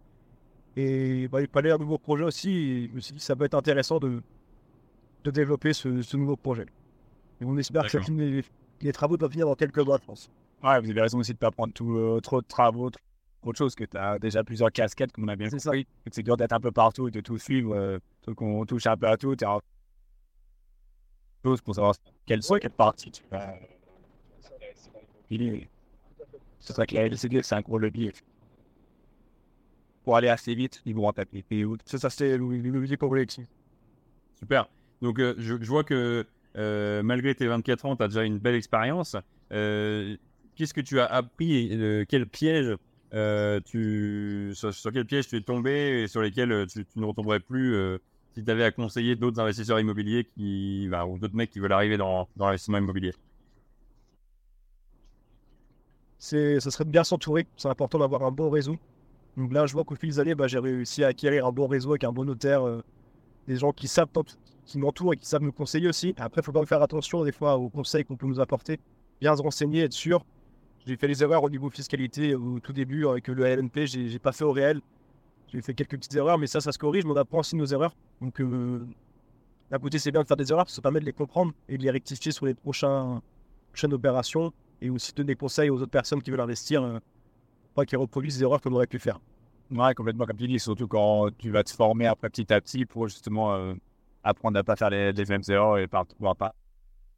Et 0.77 1.27
bah, 1.29 1.41
il 1.41 1.49
fallait 1.49 1.73
un 1.73 1.79
nouveau 1.79 1.99
projet 1.99 2.25
aussi. 2.25 2.51
Et 2.51 2.89
je 2.89 2.95
me 2.95 3.01
suis 3.01 3.15
dit, 3.15 3.21
ça 3.21 3.35
peut 3.35 3.45
être 3.45 3.55
intéressant 3.55 3.99
de, 3.99 4.23
de 5.25 5.31
développer 5.31 5.73
ce, 5.73 6.03
ce 6.03 6.17
nouveau 6.17 6.37
projet. 6.37 6.67
Et 7.41 7.45
on 7.45 7.57
espère 7.57 7.85
que 7.85 7.91
ça 7.91 7.99
D'accord. 7.99 8.15
finit- 8.15 8.31
les, 8.31 8.45
les 8.83 8.93
travaux 8.93 9.17
doivent 9.17 9.31
finir 9.33 9.47
dans 9.47 9.55
quelques 9.55 9.79
mois, 9.79 9.99
je 10.01 10.07
pense. 10.07 10.31
Ouais, 10.63 10.81
vous 10.81 10.91
avez 10.91 11.01
raison 11.01 11.19
aussi 11.19 11.33
de 11.33 11.39
pas 11.39 11.51
prendre 11.51 11.73
tout, 11.73 11.97
euh, 11.97 12.21
trop 12.21 12.41
de 12.41 12.47
travaux, 12.47 12.91
trop 12.91 13.53
de 13.53 13.57
choses, 13.57 13.75
que 13.75 13.85
tu 13.85 13.97
as 13.97 14.19
déjà 14.19 14.43
plusieurs 14.43 14.73
casquettes, 14.73 15.13
comme 15.13 15.25
on 15.25 15.29
a 15.29 15.37
bien 15.37 15.49
compris. 15.49 15.87
C'est 16.11 16.23
dur 16.23 16.37
d'être 16.37 16.53
un 16.53 16.61
peu 16.61 16.73
partout 16.73 17.07
et 17.09 17.11
de 17.13 17.21
tout 17.21 17.39
suivre. 17.39 17.75
Euh, 17.75 17.99
donc 18.27 18.43
on 18.43 18.65
touche 18.67 18.87
un 18.87 18.97
peu 18.97 19.07
à 19.07 19.17
tout. 19.17 19.35
As 19.45 19.61
chose 21.45 21.61
pour 21.61 21.75
savoir 21.75 21.95
quelle, 22.27 22.41
quelle 22.61 22.71
partie 22.71 23.11
tu 23.13 23.23
vas. 23.31 23.55
Il 25.31 25.43
est- 25.43 25.69
C'est 26.75 26.87
que 26.87 26.95
la 26.95 27.07
LCD, 27.07 27.41
un 27.51 27.61
gros 27.61 27.79
levier. 27.79 28.13
Pour 30.05 30.17
aller 30.17 30.29
assez 30.29 30.55
vite, 30.55 30.83
ils 30.87 30.95
vont 30.95 31.03
rentabilité 31.03 31.59
et 31.59 31.65
autres. 31.65 31.85
C'est 31.87 31.99
ça, 31.99 32.11
c'était 32.11 32.39
l'immobilier 32.39 32.97
pour 32.97 33.15
Alexis. 33.15 33.47
Super. 34.39 34.69
Donc, 35.03 35.19
euh, 35.19 35.35
je, 35.39 35.55
vois 35.55 35.85
que 35.85 36.27
euh, 36.57 37.03
malgré 37.03 37.35
tes 37.35 37.47
24 37.47 37.85
ans, 37.85 37.97
tu 37.97 38.03
as 38.03 38.09
déjà 38.09 38.25
une 38.25 38.39
belle 38.39 38.55
expérience. 38.55 39.17
Euh, 39.53 40.17
Qu'est-ce 40.57 40.75
que 40.75 40.81
tu 40.81 40.99
as 40.99 41.07
appris 41.07 41.73
et 41.73 42.07
quel 42.09 42.27
sur, 44.55 44.75
sur 44.75 44.93
quel 44.93 45.05
piège 45.05 45.29
tu 45.29 45.37
es 45.37 45.41
tombé 45.41 46.03
et 46.03 46.09
sur 46.09 46.21
lesquels 46.21 46.67
tu, 46.67 46.85
ne 46.97 47.05
retomberais 47.05 47.39
plus 47.39 47.77
si 48.35 48.43
tu 48.43 48.51
avais 48.51 48.65
à 48.65 48.73
conseiller 48.73 49.15
d'autres 49.15 49.39
investisseurs 49.39 49.79
immobiliers 49.79 50.25
qui, 50.25 50.89
bah, 50.91 51.07
ou 51.07 51.17
d'autres 51.17 51.37
mecs 51.37 51.51
qui 51.51 51.61
veulent 51.61 51.73
arriver 51.73 51.97
dans 51.97 52.29
l'investissement 52.37 52.79
immobilier? 52.79 53.13
C'est, 56.19 56.61
ça 56.61 56.71
serait 56.71 56.85
de 56.85 56.91
bien 56.91 57.05
s'entourer. 57.05 57.47
C'est 57.57 57.69
important 57.69 57.99
d'avoir 57.99 58.23
un 58.25 58.31
bon 58.31 58.51
réseau. 58.51 58.77
Donc 59.37 59.53
là, 59.53 59.67
je 59.67 59.73
vois 59.73 59.85
qu'au 59.85 59.95
fil 59.95 60.11
des 60.11 60.19
années, 60.19 60.35
bah, 60.35 60.49
j'ai 60.49 60.59
réussi 60.59 61.05
à 61.05 61.09
acquérir 61.09 61.47
un 61.47 61.53
bon 61.53 61.67
réseau 61.67 61.91
avec 61.91 62.05
un 62.05 62.13
bon 62.13 62.25
notaire, 62.25 62.67
euh, 62.67 62.83
des 63.47 63.57
gens 63.57 63.73
qui 63.73 63.87
savent, 63.87 64.09
qui 64.65 64.79
m'entourent 64.79 65.15
et 65.15 65.17
qui 65.17 65.27
savent 65.27 65.43
me 65.43 65.53
conseiller 65.53 65.89
aussi. 65.89 66.15
Après, 66.19 66.41
il 66.41 66.45
faut 66.45 66.53
quand 66.53 66.67
faire 66.67 66.83
attention 66.83 67.25
des 67.25 67.33
fois 67.33 67.57
aux 67.57 67.69
conseils 67.69 68.05
qu'on 68.05 68.17
peut 68.17 68.27
nous 68.27 68.41
apporter. 68.41 68.81
Bien 69.21 69.37
se 69.37 69.43
renseigner, 69.43 69.83
être 69.83 69.93
sûr. 69.93 70.25
J'ai 70.87 70.97
fait 70.97 71.07
des 71.07 71.23
erreurs 71.23 71.45
au 71.45 71.51
niveau 71.51 71.71
fiscalité 71.71 72.35
au 72.35 72.59
tout 72.61 72.73
début 72.73 73.07
avec 73.07 73.29
le 73.29 73.45
LNP. 73.45 73.87
J'ai, 73.87 74.09
j'ai 74.09 74.19
pas 74.19 74.33
fait 74.33 74.45
au 74.45 74.53
réel. 74.53 74.81
J'ai 75.53 75.63
fait 75.63 75.75
quelques 75.75 75.97
petites 75.97 76.15
erreurs, 76.15 76.39
mais 76.39 76.47
ça, 76.47 76.61
ça 76.61 76.73
se 76.73 76.79
corrige. 76.79 77.05
On 77.07 77.15
apprend 77.17 77.39
aussi 77.39 77.57
nos 77.57 77.67
erreurs. 77.67 77.95
Donc, 78.21 78.41
euh, 78.41 78.85
d'un 79.71 79.79
côté, 79.79 79.99
c'est 79.99 80.11
bien 80.11 80.23
de 80.23 80.27
faire 80.27 80.37
des 80.37 80.51
erreurs, 80.51 80.69
ça 80.69 80.83
permet 80.83 81.01
de 81.01 81.05
les 81.05 81.13
comprendre 81.13 81.53
et 81.69 81.79
de 81.79 81.83
les 81.83 81.91
rectifier 81.91 82.33
sur 82.33 82.47
les 82.47 82.55
prochains, 82.55 83.23
prochaines 83.71 83.93
opérations 83.93 84.53
et 84.81 84.91
aussi 84.91 85.13
donner 85.13 85.29
des 85.29 85.37
conseils 85.37 85.71
aux 85.71 85.77
autres 85.83 85.91
personnes 85.91 86.23
qui 86.23 86.31
veulent 86.31 86.41
investir, 86.41 86.83
euh, 86.83 86.99
pas 87.75 87.85
qu'ils 87.87 87.99
reproduisent 87.99 88.39
des 88.39 88.45
erreurs 88.45 88.61
qu'on 88.61 88.73
aurait 88.73 88.87
pu 88.87 88.99
faire. 88.99 89.21
Ouais, 89.71 89.95
complètement, 89.95 90.25
comme 90.27 90.37
tu 90.37 90.49
dis, 90.49 90.59
surtout 90.59 90.89
quand 90.89 91.29
tu 91.39 91.51
vas 91.51 91.63
te 91.63 91.71
former 91.71 92.07
après 92.07 92.31
petit 92.31 92.51
à 92.53 92.61
petit 92.61 92.87
pour 92.87 93.09
justement 93.09 93.55
euh, 93.55 93.75
apprendre 94.25 94.59
à 94.59 94.65
pas 94.65 94.77
faire 94.77 94.91
les, 94.91 95.13
les 95.13 95.25
mêmes 95.27 95.43
erreurs 95.49 95.79
et 95.79 95.87
par- 95.87 96.07
pouvoir 96.07 96.37
pas 96.37 96.55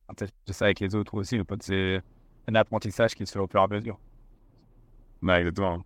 partager 0.06 0.32
ça 0.50 0.66
avec 0.66 0.80
les 0.80 0.94
autres 0.94 1.14
aussi. 1.14 1.38
Donc, 1.38 1.48
c'est 1.60 2.02
un 2.48 2.54
apprentissage 2.56 3.14
qui 3.14 3.26
se 3.26 3.32
fait 3.32 3.38
au 3.38 3.46
fur 3.48 3.60
et 3.60 3.64
à 3.64 3.68
mesure. 3.68 4.00
Bah, 5.22 5.38
exactement. 5.40 5.84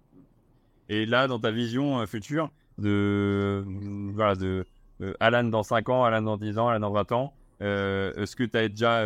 Et 0.89 1.07
là, 1.07 1.27
dans 1.27 1.39
ta 1.41 1.51
vision 1.51 2.01
euh, 2.01 2.07
future 2.07 2.51
de, 2.79 2.89
euh, 2.89 4.11
voilà, 4.15 4.35
de 4.35 4.67
euh, 5.01 5.15
Alan 5.21 5.45
dans 5.45 5.63
5 5.63 5.89
ans, 5.89 6.05
Alan 6.05 6.23
dans 6.23 6.37
10 6.37 6.59
ans, 6.59 6.69
Alan 6.69 6.81
dans 6.81 6.93
20 6.93 7.13
ans, 7.13 7.35
Est-ce 7.61 8.37
que 8.37 8.45
tu 8.45 8.57
as 8.57 8.69
déjà 8.69 9.03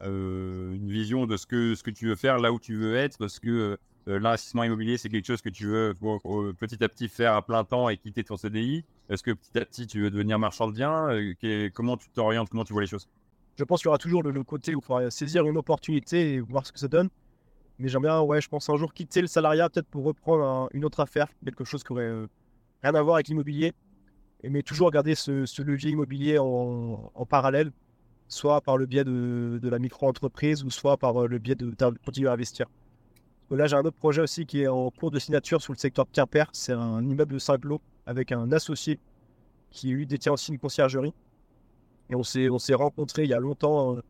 une 0.00 0.90
vision 0.90 1.26
de 1.26 1.36
ce 1.36 1.46
que, 1.46 1.74
ce 1.74 1.82
que 1.82 1.90
tu 1.90 2.06
veux 2.06 2.16
faire, 2.16 2.38
là 2.38 2.52
où 2.52 2.58
tu 2.58 2.76
veux 2.76 2.96
être 2.96 3.24
Est-ce 3.24 3.40
que 3.40 3.78
l'investissement 4.06 4.64
immobilier, 4.64 4.96
c'est 4.96 5.08
quelque 5.08 5.26
chose 5.26 5.42
que 5.42 5.48
tu 5.48 5.66
veux 5.66 5.94
petit 6.58 6.82
à 6.82 6.88
petit 6.88 7.08
faire 7.08 7.34
à 7.34 7.42
plein 7.42 7.64
temps 7.64 7.88
et 7.88 7.96
quitter 7.96 8.24
ton 8.24 8.36
CDI 8.36 8.84
Est-ce 9.10 9.22
que 9.22 9.32
petit 9.32 9.58
à 9.58 9.64
petit, 9.64 9.86
tu 9.86 10.00
veux 10.00 10.10
devenir 10.10 10.38
marchand 10.38 10.68
de 10.68 10.72
biens 10.72 11.08
Comment 11.74 11.96
tu 11.96 12.08
t'orientes 12.10 12.48
Comment 12.48 12.64
tu 12.64 12.72
vois 12.72 12.82
les 12.82 12.88
choses? 12.88 13.08
Je 13.58 13.64
pense 13.64 13.80
qu'il 13.80 13.86
y 13.86 13.88
aura 13.88 13.98
toujours 13.98 14.22
le, 14.22 14.44
côté 14.44 14.74
où 14.76 14.78
il 14.78 14.84
faudra 14.84 15.10
saisir 15.10 15.44
une 15.44 15.56
opportunité 15.56 16.34
et 16.34 16.40
voir 16.40 16.64
ce 16.64 16.70
que 16.70 16.78
ça 16.78 16.86
donne. 16.86 17.08
Mais 17.80 17.88
j'aimerais 17.88 18.10
bien, 18.10 18.20
ouais, 18.20 18.40
je 18.40 18.48
pense 18.48 18.68
un 18.70 18.76
jour 18.76 18.94
quitter 18.94 19.20
le 19.20 19.26
salariat 19.26 19.68
peut-être 19.68 19.88
pour 19.88 20.04
reprendre 20.04 20.68
une 20.72 20.84
autre 20.84 21.00
affaire, 21.00 21.28
quelque 21.44 21.64
chose 21.64 21.82
qui 21.82 21.90
aurait 21.90 22.12
rien 22.82 22.94
à 22.94 23.02
voir 23.02 23.16
avec 23.16 23.26
l'immobilier. 23.26 23.72
Mais 24.44 24.62
toujours 24.62 24.92
garder 24.92 25.16
ce, 25.16 25.62
levier 25.62 25.90
immobilier 25.90 26.38
en, 26.38 27.26
parallèle, 27.28 27.72
soit 28.28 28.60
par 28.60 28.76
le 28.76 28.86
biais 28.86 29.04
de, 29.04 29.58
la 29.62 29.78
micro-entreprise 29.78 30.62
ou 30.62 30.70
soit 30.70 30.96
par 30.96 31.22
euh, 31.22 31.26
le 31.26 31.38
biais 31.38 31.54
de, 31.54 31.74
continuer 32.04 32.28
à 32.28 32.32
investir. 32.32 32.66
Là, 33.50 33.66
j'ai 33.66 33.76
un 33.76 33.84
autre 33.84 33.96
projet 33.96 34.20
aussi 34.20 34.44
qui 34.44 34.62
est 34.62 34.68
en 34.68 34.90
cours 34.90 35.10
de 35.10 35.18
signature 35.18 35.62
sur 35.62 35.72
le 35.72 35.78
secteur 35.78 36.04
de 36.04 36.10
Quimper. 36.10 36.50
C'est 36.52 36.74
un 36.74 37.02
immeuble 37.02 37.32
de 37.32 37.38
5 37.38 37.64
lots 37.64 37.80
avec 38.04 38.30
un 38.30 38.52
associé 38.52 39.00
qui, 39.70 39.88
lui, 39.88 40.06
détient 40.06 40.32
aussi 40.32 40.52
une 40.52 40.58
conciergerie. 40.58 41.14
Et 42.10 42.14
on 42.14 42.22
s'est, 42.22 42.50
on 42.50 42.58
s'est 42.58 42.74
rencontrés 42.74 43.24
il 43.24 43.30
y 43.30 43.34
a 43.34 43.40
longtemps 43.40 43.96
euh, 43.96 44.02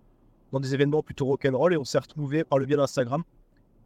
dans 0.50 0.58
des 0.58 0.74
événements 0.74 1.02
plutôt 1.02 1.26
rock'n'roll 1.26 1.72
et 1.72 1.76
on 1.76 1.84
s'est 1.84 1.98
retrouvés 1.98 2.42
par 2.42 2.58
le 2.58 2.66
biais 2.66 2.76
d'Instagram. 2.76 3.22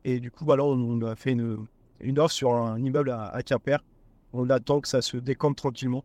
Et 0.04 0.20
du 0.20 0.30
coup, 0.30 0.46
voilà, 0.46 0.64
on, 0.64 1.02
a 1.02 1.14
fait 1.16 1.32
une, 1.32 2.18
offre 2.18 2.34
sur 2.34 2.54
un 2.54 2.78
immeuble 2.78 3.10
à, 3.10 3.26
à 3.26 3.42
Quimper. 3.42 3.84
On 4.32 4.48
attend 4.48 4.80
que 4.80 4.88
ça 4.88 5.02
se 5.02 5.18
décante 5.18 5.56
tranquillement. 5.56 6.02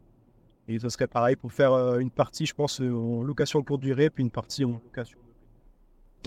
Et 0.67 0.79
ce 0.79 0.89
serait 0.89 1.07
pareil 1.07 1.35
pour 1.35 1.51
faire 1.53 1.71
euh, 1.71 1.99
une 1.99 2.11
partie, 2.11 2.45
je 2.45 2.53
pense, 2.53 2.81
euh, 2.81 2.91
en 2.91 3.23
location 3.23 3.63
courte 3.63 3.81
durée, 3.81 4.09
puis 4.09 4.23
une 4.23 4.31
partie 4.31 4.65
en 4.65 4.71
location. 4.71 5.17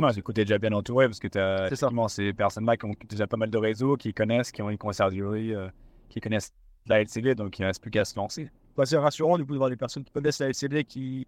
Ouais, 0.00 0.12
c'est 0.14 0.22
côté 0.22 0.44
déjà 0.44 0.58
bien 0.58 0.72
entouré 0.72 1.06
parce 1.06 1.18
que 1.18 1.28
tu 1.28 1.38
as 1.38 1.68
ces 2.08 2.32
personnes-là 2.32 2.76
qui 2.76 2.86
ont 2.86 2.94
déjà 3.06 3.26
pas 3.26 3.36
mal 3.36 3.50
de 3.50 3.58
réseaux, 3.58 3.96
qui 3.96 4.14
connaissent, 4.14 4.50
qui 4.50 4.62
ont 4.62 4.70
une 4.70 4.78
conciergerie, 4.78 5.54
euh, 5.54 5.68
qui 6.08 6.20
connaissent 6.20 6.54
la 6.86 7.02
LCD, 7.02 7.34
donc 7.34 7.58
il 7.58 7.62
ne 7.62 7.66
reste 7.66 7.82
plus 7.82 7.90
qu'à 7.90 8.06
se 8.06 8.16
lancer. 8.16 8.50
Bah, 8.76 8.86
c'est 8.86 8.96
rassurant 8.96 9.36
du 9.36 9.44
coup 9.44 9.52
de 9.52 9.58
voir 9.58 9.68
des 9.68 9.76
personnes 9.76 10.04
qui 10.04 10.12
connaissent 10.12 10.38
la 10.38 10.48
LCD, 10.48 10.84
qui, 10.84 11.26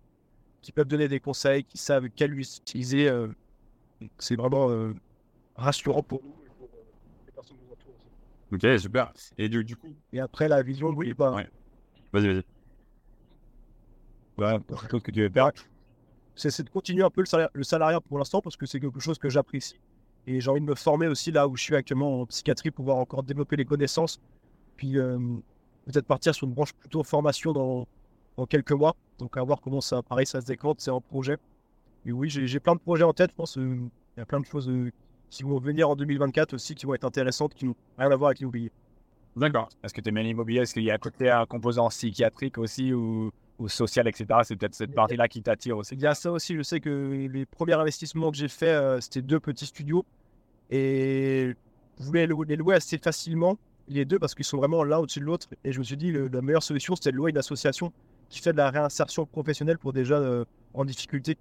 qui 0.63 0.73
peuvent 0.73 0.89
donner 0.89 1.09
des 1.09 1.21
conseils, 1.21 1.65
qui 1.65 1.77
savent 1.77 2.09
quel 2.17 2.39
utiliser. 2.39 3.11
c'est 4.19 4.37
vraiment 4.37 4.71
rassurant 5.55 6.03
pour 6.03 6.23
nous 6.23 6.35
et 6.47 6.49
pour 6.57 6.71
les 7.27 7.33
personnes 7.33 7.59
qui 7.59 7.65
nous 7.67 7.73
entourent 7.73 7.95
aussi. 8.55 8.67
Ok, 8.75 8.81
super. 8.81 9.13
Et 9.37 9.51
du, 9.51 9.65
du 9.65 9.77
coup 9.77 9.95
Et 10.15 10.21
après, 10.21 10.49
la 10.49 10.63
vision, 10.63 10.89
oui, 10.89 11.13
bah. 11.13 11.45
Vas-y, 12.13 12.29
vas-y 12.29 12.45
C'est 16.35 16.63
de 16.63 16.71
continuer 16.71 17.03
un 17.03 17.11
peu 17.11 17.23
le, 17.55 17.63
salariat 17.63 18.01
pour 18.01 18.19
l'instant 18.19 18.41
parce 18.41 18.57
que 18.57 18.67
c'est 18.67 18.81
quelque 18.81 19.01
chose 19.01 19.19
que 19.19 19.29
j'apprécie. 19.29 19.79
Et 20.27 20.41
j'ai 20.41 20.51
envie 20.51 20.61
de 20.61 20.67
me 20.67 20.75
former 20.75 21.09
aussi 21.09 21.33
là 21.33 21.49
où 21.49 21.57
je 21.57 21.63
suis 21.63 21.75
actuellement 21.75 22.21
en 22.23 22.27
psychiatrie 22.27 22.71
pour 22.71 22.85
pouvoir 22.85 22.99
encore 22.99 23.23
développer 23.23 23.57
les 23.57 23.65
connaissances. 23.65 24.21
Puis 24.77 24.99
euh, 24.99 25.19
peut-être 25.85 26.07
partir 26.07 26.35
sur 26.35 26.47
une 26.47 26.55
branche 26.55 26.73
plutôt 26.73 27.03
formation 27.03 27.53
dans, 27.53 27.87
dans, 28.37 28.47
quelques 28.47 28.73
mois. 28.73 28.97
Donc 29.19 29.37
à 29.37 29.43
voir 29.43 29.61
comment 29.61 29.81
ça, 29.81 30.03
pareil, 30.03 30.27
ça 30.27 30.41
se 30.41 30.47
décante, 30.47 30.81
c'est 30.81 30.91
un 30.91 31.01
projet. 31.01 31.37
Et 32.07 32.13
oui, 32.13 32.31
j'ai 32.31 32.61
plein 32.61 32.75
de 32.75 32.81
projets 32.81 33.05
en 33.05 33.13
tête. 33.13 33.31
Je 33.31 33.37
pense 33.37 33.59
euh, 33.59 33.79
il 34.17 34.21
y 34.21 34.23
a 34.23 34.27
plein 34.27 34.41
de 34.41 34.47
choses 34.47 34.69
euh, 34.69 34.91
qui 35.31 35.43
vont 35.43 35.59
venir 35.59 35.89
en 35.89 35.97
2024 35.97 36.55
aussi 36.55 36.75
qui 36.75 36.87
vont 36.87 36.95
être 36.95 37.05
intéressantes, 37.05 37.55
qui 37.55 37.67
n'ont 37.67 37.77
rien 37.99 38.11
à 38.11 38.17
voir 38.17 38.29
avec 38.29 38.39
l'immobilier. 38.39 38.73
D'accord. 39.37 39.69
Est-ce 39.83 39.95
que 39.95 40.01
tu 40.01 40.09
aimes 40.11 40.19
l'immobilier? 40.19 40.61
Est-ce 40.61 40.75
qu'il 40.75 40.83
y 40.83 40.91
a 40.91 40.95
à 40.95 40.99
côté 40.99 41.31
un 41.31 41.47
composant 41.47 41.89
psychiatrique 41.89 42.59
aussi 42.59 42.93
ou 42.93 43.33
ou 43.59 43.69
social, 43.69 44.09
etc. 44.09 44.27
C'est 44.45 44.57
peut-être 44.57 44.75
cette 44.75 44.95
partie-là 44.95 45.29
qui 45.29 45.43
t'attire 45.43 45.77
aussi. 45.77 45.95
Il 45.95 46.01
y 46.01 46.07
a 46.07 46.15
ça 46.15 46.33
aussi. 46.33 46.57
Je 46.57 46.63
sais 46.63 46.81
que 46.81 47.29
les 47.31 47.47
premiers 47.47 47.75
investissements 47.75 48.31
que 48.31 48.37
j'ai 48.37 48.49
faits, 48.49 48.69
euh, 48.69 49.01
c'était 49.01 49.23
deux 49.23 49.41
petits 49.41 49.67
studios. 49.67 50.05
Et 50.71 51.55
je 51.99 52.05
voulais 52.05 52.27
les 52.27 52.57
louer 52.57 52.75
assez 52.75 52.99
facilement, 52.99 53.59
les 53.89 54.05
deux, 54.05 54.19
parce 54.19 54.35
qu'ils 54.35 54.45
sont 54.45 54.57
vraiment 54.57 54.85
l'un 54.85 54.99
au-dessus 54.99 55.21
de 55.21 55.25
l'autre. 55.25 55.49
Et 55.65 55.73
je 55.73 55.79
me 55.79 55.85
suis 55.85 55.97
dit, 55.97 56.13
la 56.13 56.43
meilleure 56.43 56.63
solution, 56.63 56.97
c'était 56.97 57.13
de 57.13 57.17
louer 57.17 57.31
une 57.31 57.39
association 57.39 57.93
qui 58.29 58.41
fait 58.41 58.53
de 58.53 58.57
la 58.57 58.71
réinsertion 58.71 59.27
professionnelle 59.27 59.79
pour 59.79 59.93
des 59.93 60.05
jeunes 60.05 60.25
euh, 60.25 60.45
en 60.73 60.85
difficulté. 60.85 61.37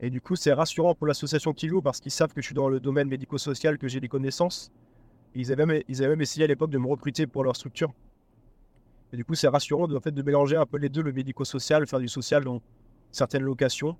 Et 0.00 0.10
du 0.10 0.20
coup, 0.20 0.36
c'est 0.36 0.52
rassurant 0.52 0.94
pour 0.94 1.06
l'association 1.06 1.52
qui 1.52 1.68
loue 1.68 1.82
parce 1.82 2.00
qu'ils 2.00 2.10
savent 2.10 2.32
que 2.32 2.40
je 2.40 2.46
suis 2.46 2.54
dans 2.54 2.68
le 2.68 2.80
domaine 2.80 3.08
médico-social, 3.08 3.78
que 3.78 3.86
j'ai 3.88 4.00
des 4.00 4.08
connaissances. 4.08 4.72
ils 5.34 5.52
avaient, 5.52 5.66
même, 5.66 5.82
ils 5.88 5.98
avaient 5.98 6.10
même 6.10 6.22
essayé 6.22 6.44
à 6.44 6.46
l'époque 6.46 6.70
de 6.70 6.78
me 6.78 6.86
recruter 6.86 7.26
pour 7.26 7.44
leur 7.44 7.54
structure. 7.54 7.92
Et 9.14 9.16
du 9.16 9.24
coup, 9.24 9.36
c'est 9.36 9.46
rassurant 9.46 9.86
de, 9.86 9.96
en 9.96 10.00
fait, 10.00 10.10
de 10.10 10.22
mélanger 10.22 10.56
un 10.56 10.66
peu 10.66 10.76
les 10.76 10.88
deux, 10.88 11.00
le 11.00 11.12
médico-social, 11.12 11.86
faire 11.86 12.00
du 12.00 12.08
social 12.08 12.42
dans 12.42 12.60
certaines 13.12 13.44
locations, 13.44 13.96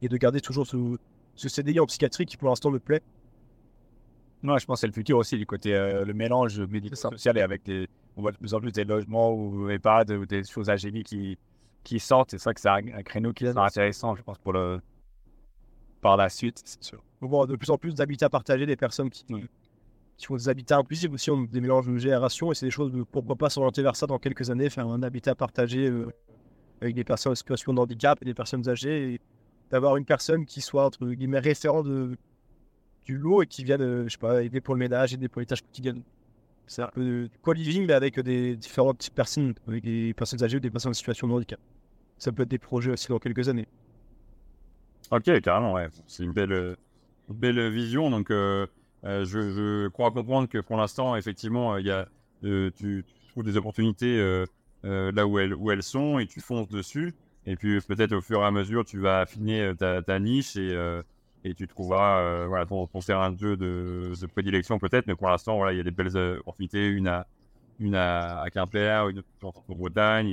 et 0.00 0.08
de 0.08 0.16
garder 0.16 0.40
toujours 0.40 0.66
ce, 0.66 0.96
ce 1.34 1.48
CDI 1.50 1.78
en 1.78 1.84
psychiatrie 1.84 2.24
qui 2.24 2.38
pour 2.38 2.48
l'instant 2.48 2.70
me 2.70 2.78
plaît. 2.78 3.02
Moi, 4.40 4.56
je 4.56 4.64
pense 4.64 4.78
que 4.78 4.80
c'est 4.80 4.86
le 4.86 4.94
futur 4.94 5.18
aussi, 5.18 5.36
du 5.36 5.44
côté 5.44 5.74
euh, 5.74 6.06
le 6.06 6.14
mélange 6.14 6.58
médico-social 6.58 7.36
et 7.36 7.42
avec 7.42 7.64
des, 7.64 7.86
on 8.16 8.22
voit 8.22 8.32
de 8.32 8.38
plus 8.38 8.54
en 8.54 8.60
plus 8.60 8.72
des 8.72 8.84
logements 8.84 9.34
ou 9.34 9.68
EHPAD 9.68 10.10
ou 10.12 10.24
des 10.24 10.42
choses 10.44 10.70
AGV 10.70 11.02
qui, 11.02 11.36
qui 11.84 12.00
sortent. 12.00 12.30
C'est 12.30 12.38
ça 12.38 12.54
que 12.54 12.60
c'est 12.62 12.70
un, 12.70 12.80
créneau 13.02 13.34
qui 13.34 13.44
est 13.44 13.58
intéressant, 13.58 14.16
je 14.16 14.22
pense, 14.22 14.38
pour 14.38 14.54
le 14.54 14.80
par 16.00 16.16
la 16.16 16.30
suite, 16.30 16.62
c'est 16.64 16.82
sûr. 16.82 17.02
On 17.20 17.26
voit 17.26 17.46
de 17.46 17.56
plus 17.56 17.68
en 17.68 17.76
plus 17.76 17.94
d'habitats 17.94 18.30
partagés, 18.30 18.64
des 18.64 18.76
personnes 18.76 19.10
qui, 19.10 19.24
qui 19.24 19.65
font 20.24 20.36
des 20.36 20.48
habitats 20.48 20.78
inclusifs 20.78 21.12
aussi, 21.12 21.30
on, 21.30 21.42
des 21.42 21.60
mélanges 21.60 21.86
de 21.86 21.98
génération, 21.98 22.50
et 22.50 22.54
c'est 22.54 22.66
des 22.66 22.70
choses, 22.70 22.90
de, 22.90 23.02
pourquoi 23.02 23.36
pas 23.36 23.50
s'orienter 23.50 23.82
vers 23.82 23.96
ça 23.96 24.06
dans 24.06 24.18
quelques 24.18 24.48
années, 24.48 24.70
faire 24.70 24.86
un 24.86 25.02
habitat 25.02 25.34
partagé 25.34 25.88
euh, 25.88 26.06
avec 26.80 26.94
des 26.94 27.04
personnes 27.04 27.32
en 27.32 27.34
situation 27.34 27.74
de 27.74 27.80
handicap 27.80 28.18
et 28.22 28.24
des 28.24 28.32
personnes 28.32 28.66
âgées, 28.68 29.14
et 29.14 29.20
d'avoir 29.70 29.96
une 29.96 30.06
personne 30.06 30.46
qui 30.46 30.62
soit, 30.62 30.86
entre 30.86 31.06
guillemets, 31.06 31.40
référent 31.40 31.82
du 31.82 33.18
lot 33.18 33.42
et 33.42 33.46
qui 33.46 33.62
vienne, 33.62 33.82
euh, 33.82 34.04
je 34.04 34.12
sais 34.12 34.18
pas, 34.18 34.42
aider 34.42 34.62
pour 34.62 34.74
le 34.74 34.78
ménage, 34.78 35.12
aider 35.12 35.28
pour 35.28 35.40
les 35.40 35.46
tâches 35.46 35.62
quotidiennes. 35.62 36.02
C'est 36.66 36.82
un 36.82 36.88
peu 36.88 37.28
du 37.28 37.38
co-living, 37.42 37.86
mais 37.86 37.92
avec 37.92 38.18
des 38.18 38.56
différentes 38.56 39.10
personnes, 39.10 39.54
avec 39.68 39.84
des 39.84 40.14
personnes 40.14 40.42
âgées 40.42 40.56
ou 40.56 40.60
des 40.60 40.70
personnes 40.70 40.90
en 40.90 40.94
situation 40.94 41.28
de 41.28 41.32
handicap. 41.34 41.60
Ça 42.18 42.32
peut 42.32 42.42
être 42.44 42.48
des 42.48 42.58
projets 42.58 42.92
aussi 42.92 43.08
dans 43.08 43.18
quelques 43.18 43.48
années. 43.48 43.68
Ok, 45.10 45.40
carrément, 45.42 45.74
ouais. 45.74 45.88
C'est 46.06 46.24
une 46.24 46.32
belle, 46.32 46.76
belle 47.28 47.70
vision, 47.70 48.10
donc... 48.10 48.30
Euh, 48.30 48.66
euh, 49.06 49.24
je, 49.24 49.88
crois 49.88 50.10
comprendre 50.10 50.48
que 50.48 50.58
pour 50.58 50.76
l'instant, 50.76 51.14
effectivement, 51.16 51.76
il 51.76 51.86
y 51.86 51.90
a, 51.90 52.08
euh, 52.44 52.70
tu, 52.76 53.04
trouves 53.30 53.44
des 53.44 53.56
opportunités 53.56 54.18
euh, 54.18 55.12
là 55.12 55.26
où 55.26 55.38
elles, 55.38 55.54
où 55.54 55.70
elles 55.70 55.82
sont 55.82 56.18
et 56.18 56.26
tu 56.26 56.40
fonces 56.40 56.68
dessus. 56.68 57.14
Et 57.46 57.54
puis 57.56 57.80
peut-être 57.80 58.12
au 58.12 58.20
fur 58.20 58.40
et 58.40 58.44
à 58.44 58.50
mesure, 58.50 58.84
tu 58.84 58.98
vas 58.98 59.20
affiner 59.20 59.72
ta, 59.78 60.18
niche 60.18 60.56
et, 60.56 60.76
et 61.44 61.54
tu 61.54 61.68
trouveras 61.68 62.46
voilà, 62.46 62.66
ton, 62.66 62.88
ton, 62.88 62.98
terrain 62.98 63.30
de 63.30 63.38
jeu 63.38 63.56
de, 63.56 64.26
prédilection 64.32 64.80
peut-être. 64.80 65.06
Mais 65.06 65.14
pour 65.14 65.28
l'instant, 65.28 65.56
voilà, 65.56 65.72
il 65.72 65.76
y 65.76 65.80
a 65.80 65.84
des 65.84 65.92
belles 65.92 66.16
opportunités, 66.16 66.88
une 66.88 67.06
à, 67.06 67.26
une 67.78 67.94
à, 67.94 68.46
Quimper, 68.52 69.08
une 69.10 69.22
en 69.42 69.52
Bretagne 69.68 70.30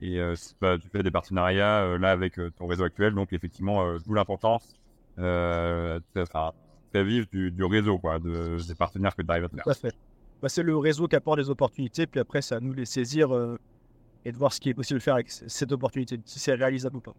et, 0.00 0.34
tu 0.80 0.88
fais 0.90 1.02
des 1.04 1.12
partenariats 1.12 1.96
là 1.98 2.10
avec 2.10 2.40
ton 2.56 2.66
réseau 2.66 2.82
actuel. 2.82 3.14
Donc 3.14 3.32
effectivement, 3.32 3.96
d'où 4.04 4.14
l'importance. 4.14 4.74
Euh, 6.96 7.02
vivre 7.02 7.26
du, 7.32 7.64
réseau, 7.64 7.98
quoi, 7.98 8.18
de, 8.18 8.56
des 8.66 8.74
partenaires 8.74 9.14
que 9.16 9.22
tu 9.22 9.30
arrives 9.30 9.44
à 9.44 9.48
faire. 9.74 9.92
Bah, 10.40 10.48
c'est 10.48 10.62
le 10.62 10.76
réseau 10.76 11.08
qui 11.08 11.16
apporte 11.16 11.38
des 11.38 11.50
opportunités, 11.50 12.06
puis 12.06 12.20
après, 12.20 12.42
c'est 12.42 12.54
à 12.54 12.60
nous 12.60 12.72
de 12.72 12.76
les 12.76 12.84
saisir 12.84 13.34
euh, 13.34 13.58
et 14.24 14.32
de 14.32 14.36
voir 14.36 14.52
ce 14.52 14.60
qui 14.60 14.68
est 14.68 14.74
possible 14.74 14.98
de 14.98 15.02
faire 15.02 15.14
avec 15.14 15.30
cette 15.30 15.72
opportunité, 15.72 16.20
si 16.24 16.38
c'est 16.38 16.54
réalisable 16.54 16.96
ou 16.96 17.00
pas. 17.00 17.14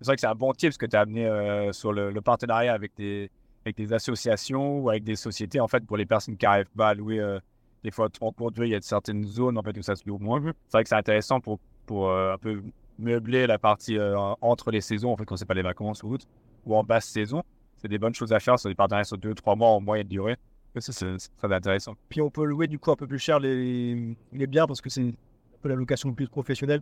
C'est 0.00 0.06
vrai 0.06 0.16
que 0.16 0.20
c'est 0.20 0.26
un 0.26 0.34
bon 0.34 0.52
tip 0.52 0.72
ce 0.72 0.78
que 0.78 0.86
tu 0.86 0.96
as 0.96 1.00
amené 1.00 1.26
euh, 1.26 1.72
sur 1.72 1.92
le, 1.92 2.20
partenariat 2.20 2.74
avec 2.74 2.92
des, 2.96 3.30
avec 3.64 3.76
des 3.76 3.92
associations 3.92 4.80
ou 4.80 4.90
avec 4.90 5.04
des 5.04 5.16
sociétés, 5.16 5.60
en 5.60 5.68
fait, 5.68 5.86
pour 5.86 5.96
les 5.96 6.04
personnes 6.04 6.36
qui 6.36 6.44
n'arrivent 6.44 6.66
pas 6.76 6.88
à 6.88 6.94
louer. 6.94 7.20
Euh, 7.20 7.38
des 7.84 7.90
fois, 7.90 8.08
trop 8.08 8.32
court 8.32 8.50
il 8.56 8.68
y 8.68 8.74
a 8.74 8.80
certaines 8.80 9.24
zones 9.24 9.58
en 9.58 9.62
fait, 9.62 9.76
où 9.78 9.82
ça 9.82 9.94
se 9.94 10.02
loue 10.06 10.18
moins. 10.18 10.42
C'est 10.42 10.72
vrai 10.72 10.82
que 10.82 10.88
c'est 10.88 10.96
intéressant 10.96 11.38
pour, 11.40 11.60
pour 11.86 12.10
un 12.10 12.38
peu 12.38 12.62
meubler 12.98 13.46
la 13.46 13.58
partie 13.58 13.98
entre 14.40 14.70
les 14.70 14.80
saisons, 14.80 15.12
en 15.12 15.16
fait, 15.16 15.26
quand 15.26 15.36
c'est 15.36 15.44
pas 15.44 15.54
les 15.54 15.62
vacances 15.62 16.02
ou 16.02 16.14
autre, 16.14 16.26
ou 16.64 16.74
en 16.74 16.82
basse 16.82 17.04
saison 17.04 17.42
c'est 17.84 17.88
des 17.88 17.98
bonnes 17.98 18.14
choses 18.14 18.32
à 18.32 18.40
faire 18.40 18.58
sur 18.58 18.70
des 18.70 18.74
partenariats 18.74 19.04
sur 19.04 19.18
2-3 19.18 19.58
mois 19.58 19.68
en 19.68 19.80
moyenne 19.80 20.08
durée. 20.08 20.36
Ça, 20.78 20.90
c'est 20.90 21.16
très 21.36 21.52
intéressant. 21.52 21.94
Puis 22.08 22.22
on 22.22 22.30
peut 22.30 22.44
louer 22.44 22.66
du 22.66 22.78
coup 22.78 22.90
un 22.90 22.96
peu 22.96 23.06
plus 23.06 23.18
cher 23.18 23.38
les, 23.38 24.16
les 24.32 24.46
biens 24.46 24.66
parce 24.66 24.80
que 24.80 24.88
c'est 24.88 25.02
un 25.02 25.12
peu 25.60 25.68
la 25.68 25.74
location 25.74 26.12
plus 26.14 26.26
professionnelle. 26.26 26.80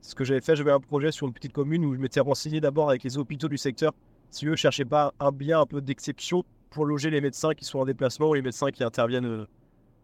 Ce 0.00 0.14
que 0.14 0.22
j'avais 0.22 0.40
fait, 0.40 0.54
j'avais 0.54 0.70
un 0.70 0.78
projet 0.78 1.10
sur 1.10 1.26
une 1.26 1.32
petite 1.32 1.52
commune 1.52 1.84
où 1.84 1.94
je 1.94 1.98
m'étais 1.98 2.20
renseigné 2.20 2.60
d'abord 2.60 2.88
avec 2.88 3.02
les 3.02 3.18
hôpitaux 3.18 3.48
du 3.48 3.58
secteur 3.58 3.92
si 4.30 4.46
eux 4.46 4.54
cherchaient 4.54 4.84
pas 4.84 5.12
un 5.18 5.32
bien 5.32 5.60
un 5.60 5.66
peu 5.66 5.80
d'exception 5.80 6.44
pour 6.70 6.86
loger 6.86 7.10
les 7.10 7.20
médecins 7.20 7.52
qui 7.52 7.64
sont 7.64 7.80
en 7.80 7.84
déplacement 7.84 8.28
ou 8.28 8.34
les 8.34 8.42
médecins 8.42 8.70
qui 8.70 8.84
interviennent 8.84 9.26
euh, 9.26 9.46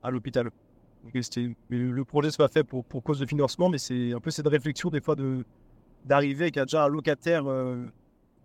à 0.03 0.11
l'hôpital. 0.11 0.51
Le 1.71 2.03
projet, 2.03 2.31
c'est 2.31 2.39
pas 2.39 2.49
fait 2.49 2.65
pour, 2.65 2.85
pour 2.85 3.05
cause 3.05 3.21
de 3.21 3.27
financement, 3.27 3.69
mais 3.69 3.79
c'est 3.79 4.13
un 4.13 4.21
peu 4.21 4.31
cette 4.31 4.49
réflexion 4.49 4.91
des 4.91 5.01
fois 5.01 5.15
de 5.15 5.45
d'arriver 6.05 6.45
avec 6.45 6.55
déjà 6.55 6.85
un 6.85 6.89
locataire 6.89 7.45
euh, 7.47 7.85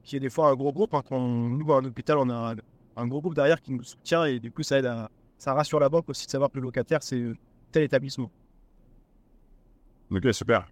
qui 0.05 0.15
est 0.15 0.19
des 0.21 0.29
fois 0.29 0.49
un 0.49 0.55
gros 0.55 0.71
groupe. 0.71 0.93
Hein. 0.93 1.01
Quand 1.07 1.19
nous, 1.19 1.73
à 1.73 1.79
un 1.79 1.85
hôpital, 1.85 2.17
on 2.17 2.29
a 2.29 2.55
un 2.95 3.07
gros 3.07 3.19
groupe 3.21 3.35
derrière 3.35 3.61
qui 3.61 3.73
nous 3.73 3.83
soutient 3.83 4.23
et 4.25 4.39
du 4.39 4.51
coup, 4.51 4.63
ça 4.63 4.79
aide 4.79 4.85
à. 4.85 5.09
Ça 5.37 5.53
rassure 5.53 5.81
la 5.81 5.89
banque 5.89 6.07
aussi 6.07 6.25
de 6.27 6.31
savoir 6.31 6.49
que 6.49 6.55
le 6.55 6.61
locataire, 6.63 7.03
c'est 7.03 7.21
tel 7.71 7.83
établissement. 7.83 8.31
Ok, 10.11 10.33
super. 10.33 10.65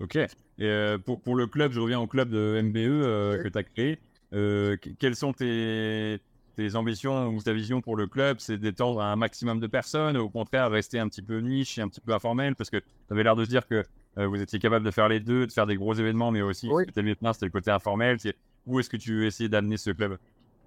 Ok. 0.00 0.16
Et 0.16 0.28
euh, 0.62 0.96
pour, 0.96 1.20
pour 1.20 1.36
le 1.36 1.46
club, 1.46 1.72
je 1.72 1.80
reviens 1.80 2.00
au 2.00 2.06
club 2.06 2.30
de 2.30 2.58
MBE 2.62 2.76
euh, 2.78 3.42
que 3.42 3.48
tu 3.48 3.58
as 3.58 3.62
créé. 3.64 3.98
Euh, 4.32 4.76
que- 4.78 4.88
quelles 4.98 5.14
sont 5.16 5.34
tes, 5.34 6.20
tes 6.56 6.74
ambitions 6.74 7.26
ou 7.28 7.42
ta 7.42 7.52
vision 7.52 7.82
pour 7.82 7.96
le 7.96 8.06
club? 8.06 8.38
C'est 8.40 8.56
d'étendre 8.56 9.02
à 9.02 9.12
un 9.12 9.16
maximum 9.16 9.60
de 9.60 9.66
personnes, 9.66 10.16
ou 10.16 10.22
au 10.22 10.30
contraire 10.30 10.70
rester 10.70 10.98
un 10.98 11.08
petit 11.08 11.20
peu 11.20 11.40
niche 11.40 11.76
et 11.76 11.82
un 11.82 11.88
petit 11.88 12.00
peu 12.00 12.14
informel? 12.14 12.56
Parce 12.56 12.70
que 12.70 12.78
tu 12.78 12.84
avais 13.10 13.24
l'air 13.24 13.36
de 13.36 13.44
se 13.44 13.50
dire 13.50 13.66
que 13.66 13.84
euh, 14.18 14.26
vous 14.26 14.40
étiez 14.40 14.58
capable 14.58 14.84
de 14.84 14.90
faire 14.90 15.08
les 15.08 15.20
deux, 15.20 15.46
de 15.46 15.52
faire 15.52 15.66
des 15.66 15.76
gros 15.76 15.94
événements, 15.94 16.30
mais 16.30 16.42
aussi 16.42 16.68
Oui. 16.70 16.84
aimais 16.96 17.16
bien, 17.20 17.32
c'était 17.32 17.46
le 17.46 17.52
côté 17.52 17.70
informel. 17.70 18.18
Où 18.66 18.80
est-ce 18.80 18.90
que 18.90 18.96
tu 18.96 19.14
veux 19.14 19.26
essayer 19.26 19.48
d'amener 19.48 19.76
ce 19.76 19.90
club? 19.90 20.18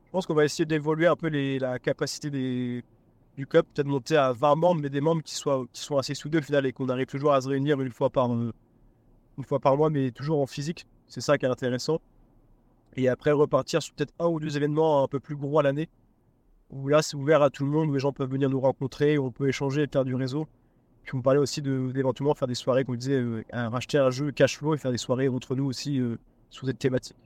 Je 0.05 0.11
pense 0.11 0.25
qu'on 0.25 0.33
va 0.33 0.45
essayer 0.45 0.65
d'évoluer 0.65 1.07
un 1.07 1.15
peu 1.15 1.27
les, 1.27 1.59
la 1.59 1.79
capacité 1.79 2.29
des, 2.29 2.83
du 3.37 3.45
club, 3.47 3.65
peut-être 3.73 3.87
monter 3.87 4.15
à 4.15 4.31
20 4.31 4.55
membres, 4.55 4.81
mais 4.81 4.89
des 4.89 5.01
membres 5.01 5.21
qui 5.23 5.35
soient, 5.35 5.65
qui 5.73 5.81
soient 5.81 5.99
assez 5.99 6.13
soudés 6.15 6.37
au 6.39 6.41
final 6.41 6.65
et 6.65 6.71
qu'on 6.73 6.87
arrive 6.89 7.07
toujours 7.07 7.33
à 7.33 7.41
se 7.41 7.49
réunir 7.49 7.79
une 7.81 7.91
fois 7.91 8.09
par, 8.09 8.31
euh, 8.33 8.51
une 9.37 9.43
fois 9.43 9.59
par 9.59 9.75
mois, 9.77 9.89
mais 9.89 10.11
toujours 10.11 10.39
en 10.39 10.45
physique. 10.47 10.85
C'est 11.07 11.21
ça 11.21 11.37
qui 11.37 11.45
est 11.45 11.49
intéressant. 11.49 11.99
Et 12.95 13.09
après 13.09 13.31
repartir 13.31 13.81
sur 13.81 13.93
peut-être 13.95 14.13
un 14.19 14.27
ou 14.27 14.39
deux 14.39 14.55
événements 14.55 15.03
un 15.03 15.07
peu 15.07 15.19
plus 15.19 15.35
gros 15.35 15.59
à 15.59 15.63
l'année, 15.63 15.89
où 16.69 16.87
là 16.87 17.01
c'est 17.01 17.15
ouvert 17.17 17.41
à 17.41 17.49
tout 17.49 17.65
le 17.65 17.71
monde, 17.71 17.89
où 17.89 17.93
les 17.93 17.99
gens 17.99 18.11
peuvent 18.13 18.29
venir 18.29 18.49
nous 18.49 18.59
rencontrer, 18.59 19.17
où 19.17 19.25
on 19.25 19.31
peut 19.31 19.47
échanger 19.49 19.83
et 19.83 19.87
faire 19.87 20.05
du 20.05 20.13
réseau. 20.15 20.47
Puis 21.03 21.15
on 21.17 21.21
parlait 21.21 21.39
aussi 21.39 21.61
de- 21.61 21.91
d'éventuellement 21.93 22.33
faire 22.33 22.47
des 22.47 22.55
soirées, 22.55 22.85
comme 22.85 22.95
on 22.95 22.97
disait, 22.97 23.19
euh, 23.19 23.43
à 23.51 23.69
racheter 23.69 23.97
un 23.97 24.09
jeu 24.09 24.31
cash 24.31 24.57
flow 24.57 24.73
et 24.75 24.77
faire 24.77 24.91
des 24.91 24.97
soirées 24.97 25.27
entre 25.29 25.55
nous 25.55 25.65
aussi 25.65 25.99
euh, 25.99 26.17
sur 26.49 26.65
cette 26.67 26.79
thématique. 26.79 27.17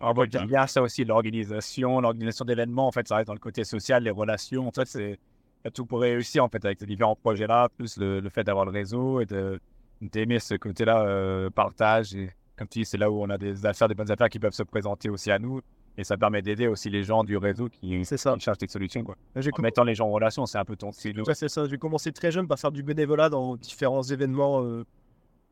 Alors, 0.00 0.14
moi, 0.14 0.26
j'aime 0.30 0.46
bien 0.48 0.66
ça 0.66 0.82
aussi, 0.82 1.04
l'organisation, 1.04 2.00
l'organisation 2.00 2.44
d'événements. 2.44 2.88
En 2.88 2.92
fait, 2.92 3.06
ça 3.06 3.16
reste 3.16 3.28
dans 3.28 3.34
le 3.34 3.38
côté 3.38 3.62
social, 3.64 4.02
les 4.02 4.10
relations. 4.10 4.66
En 4.66 4.72
fait, 4.72 4.86
c'est 4.86 5.10
il 5.12 5.66
y 5.66 5.68
a 5.68 5.70
tout 5.70 5.86
pour 5.86 6.00
réussir 6.00 6.44
en 6.44 6.48
fait 6.50 6.62
avec 6.64 6.78
ces 6.78 6.84
différents 6.86 7.16
projets-là, 7.16 7.68
plus 7.76 7.96
le, 7.96 8.20
le 8.20 8.28
fait 8.28 8.44
d'avoir 8.44 8.66
le 8.66 8.70
réseau 8.72 9.20
et 9.20 9.26
de 9.26 9.60
d'aimer 10.02 10.38
ce 10.40 10.54
côté-là, 10.56 11.06
euh, 11.06 11.48
partage. 11.48 12.14
Et 12.14 12.30
comme 12.56 12.68
tu 12.68 12.80
dis, 12.80 12.84
c'est 12.84 12.98
là 12.98 13.10
où 13.10 13.22
on 13.22 13.30
a 13.30 13.38
des 13.38 13.64
affaires, 13.64 13.88
des 13.88 13.94
bonnes 13.94 14.10
affaires 14.10 14.28
qui 14.28 14.38
peuvent 14.38 14.52
se 14.52 14.62
présenter 14.64 15.08
aussi 15.08 15.30
à 15.30 15.38
nous. 15.38 15.60
Et 15.96 16.04
ça 16.04 16.16
permet 16.16 16.42
d'aider 16.42 16.66
aussi 16.66 16.90
les 16.90 17.04
gens 17.04 17.22
du 17.22 17.36
réseau 17.36 17.68
qui, 17.68 18.04
ça. 18.04 18.34
qui 18.34 18.40
cherchent 18.40 18.58
des 18.58 18.68
solutions. 18.68 19.04
Quoi. 19.04 19.16
Mettant 19.58 19.84
les 19.84 19.94
gens 19.94 20.08
en 20.08 20.12
relation, 20.12 20.44
c'est 20.46 20.58
un 20.58 20.64
peu 20.64 20.76
ton 20.76 20.90
style. 20.90 21.20
Ouais, 21.22 21.34
c'est 21.34 21.48
ça. 21.48 21.68
J'ai 21.68 21.78
commencé 21.78 22.12
très 22.12 22.32
jeune 22.32 22.48
par 22.48 22.58
faire 22.58 22.72
du 22.72 22.82
bénévolat 22.82 23.28
dans 23.28 23.56
différents 23.56 24.02
événements 24.02 24.64
euh, 24.64 24.84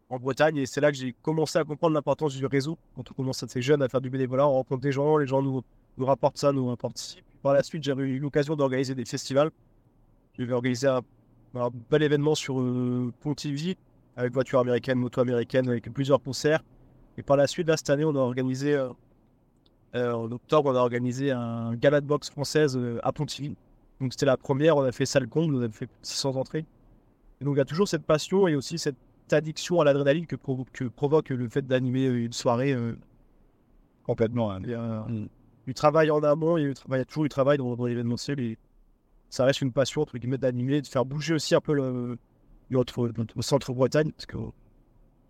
en 0.08 0.18
Bretagne. 0.18 0.56
Et 0.56 0.66
c'est 0.66 0.80
là 0.80 0.90
que 0.90 0.98
j'ai 0.98 1.14
commencé 1.22 1.58
à 1.58 1.64
comprendre 1.64 1.94
l'importance 1.94 2.34
du 2.34 2.44
réseau. 2.46 2.76
Quand 2.96 3.08
on 3.10 3.14
commence 3.14 3.42
assez 3.42 3.62
jeune 3.62 3.82
à 3.82 3.88
faire 3.88 4.00
du 4.00 4.10
bénévolat, 4.10 4.48
on 4.48 4.54
rencontre 4.54 4.80
des 4.80 4.92
gens, 4.92 5.16
les 5.16 5.26
gens 5.28 5.42
nous, 5.42 5.62
nous 5.96 6.06
rapportent 6.06 6.38
ça, 6.38 6.52
nous 6.52 6.66
rapportent. 6.66 7.18
Par 7.42 7.54
la 7.54 7.62
suite, 7.62 7.84
j'ai 7.84 7.92
eu 7.92 8.18
l'occasion 8.18 8.56
d'organiser 8.56 8.94
des 8.96 9.04
festivals. 9.04 9.50
Je 10.38 10.44
vais 10.44 10.52
organiser 10.54 10.88
un, 10.88 11.02
un 11.54 11.70
bel 11.90 12.02
événement 12.02 12.34
sur 12.34 12.60
euh, 12.60 13.12
Pontivy 13.20 13.76
avec 14.16 14.32
voiture 14.32 14.58
américaine, 14.58 14.98
moto 14.98 15.20
américaine, 15.20 15.68
avec 15.68 15.92
plusieurs 15.92 16.22
concerts. 16.22 16.62
Et 17.18 17.22
par 17.22 17.36
la 17.36 17.46
suite, 17.46 17.68
là, 17.68 17.76
cette 17.76 17.90
année, 17.90 18.04
on 18.04 18.14
a 18.14 18.18
organisé, 18.18 18.74
euh, 18.74 18.88
en 19.94 20.30
octobre, 20.32 20.70
on 20.70 20.74
a 20.76 20.78
organisé 20.80 21.30
un 21.30 21.74
gala 21.74 22.00
de 22.00 22.06
boxe 22.06 22.30
française 22.30 22.76
euh, 22.76 22.98
à 23.02 23.12
Pontivy. 23.12 23.54
Donc 24.00 24.12
c'était 24.12 24.26
la 24.26 24.36
première, 24.36 24.76
on 24.76 24.82
a 24.82 24.92
fait 24.92 25.06
salle 25.06 25.28
comble, 25.28 25.54
on 25.56 25.62
a 25.62 25.68
fait 25.68 25.88
600 26.02 26.36
entrées. 26.36 26.64
Et 27.40 27.44
donc 27.44 27.54
il 27.54 27.58
y 27.58 27.60
a 27.62 27.64
toujours 27.64 27.88
cette 27.88 28.04
passion 28.04 28.48
et 28.48 28.54
aussi 28.56 28.78
cette 28.78 28.96
addiction 29.30 29.80
à 29.80 29.84
l'adrénaline 29.84 30.26
que, 30.26 30.36
provo- 30.36 30.66
que 30.72 30.84
provoque 30.84 31.28
le 31.30 31.48
fait 31.48 31.66
d'animer 31.66 32.06
une 32.06 32.32
soirée. 32.32 32.72
euh, 32.72 32.94
Complètement. 34.04 34.50
hein. 34.52 34.60
il 34.64 34.70
y 34.70 34.74
a 34.74 35.04
Mm. 35.08 35.28
du 35.66 35.74
travail 35.74 36.10
en 36.10 36.22
amont, 36.22 36.56
il 36.56 36.62
y 36.64 36.66
a, 36.66 36.72
il 36.88 36.96
y 36.96 37.00
a 37.00 37.04
toujours 37.04 37.22
du 37.24 37.28
travail 37.28 37.58
dans, 37.58 37.76
dans 37.76 37.86
l'événementiel 37.86 38.40
et 38.40 38.58
ça 39.30 39.44
reste 39.44 39.60
une 39.62 39.72
passion 39.72 40.02
entre 40.02 40.18
guillemets 40.18 40.38
d'animer, 40.38 40.82
de 40.82 40.86
faire 40.86 41.04
bouger 41.04 41.34
aussi 41.34 41.54
un 41.54 41.60
peu 41.60 41.72
le, 41.74 42.18
notre, 42.70 43.10
notre 43.16 43.40
centre 43.42 43.72
Bretagne 43.72 44.10
parce 44.12 44.26
que 44.26 44.36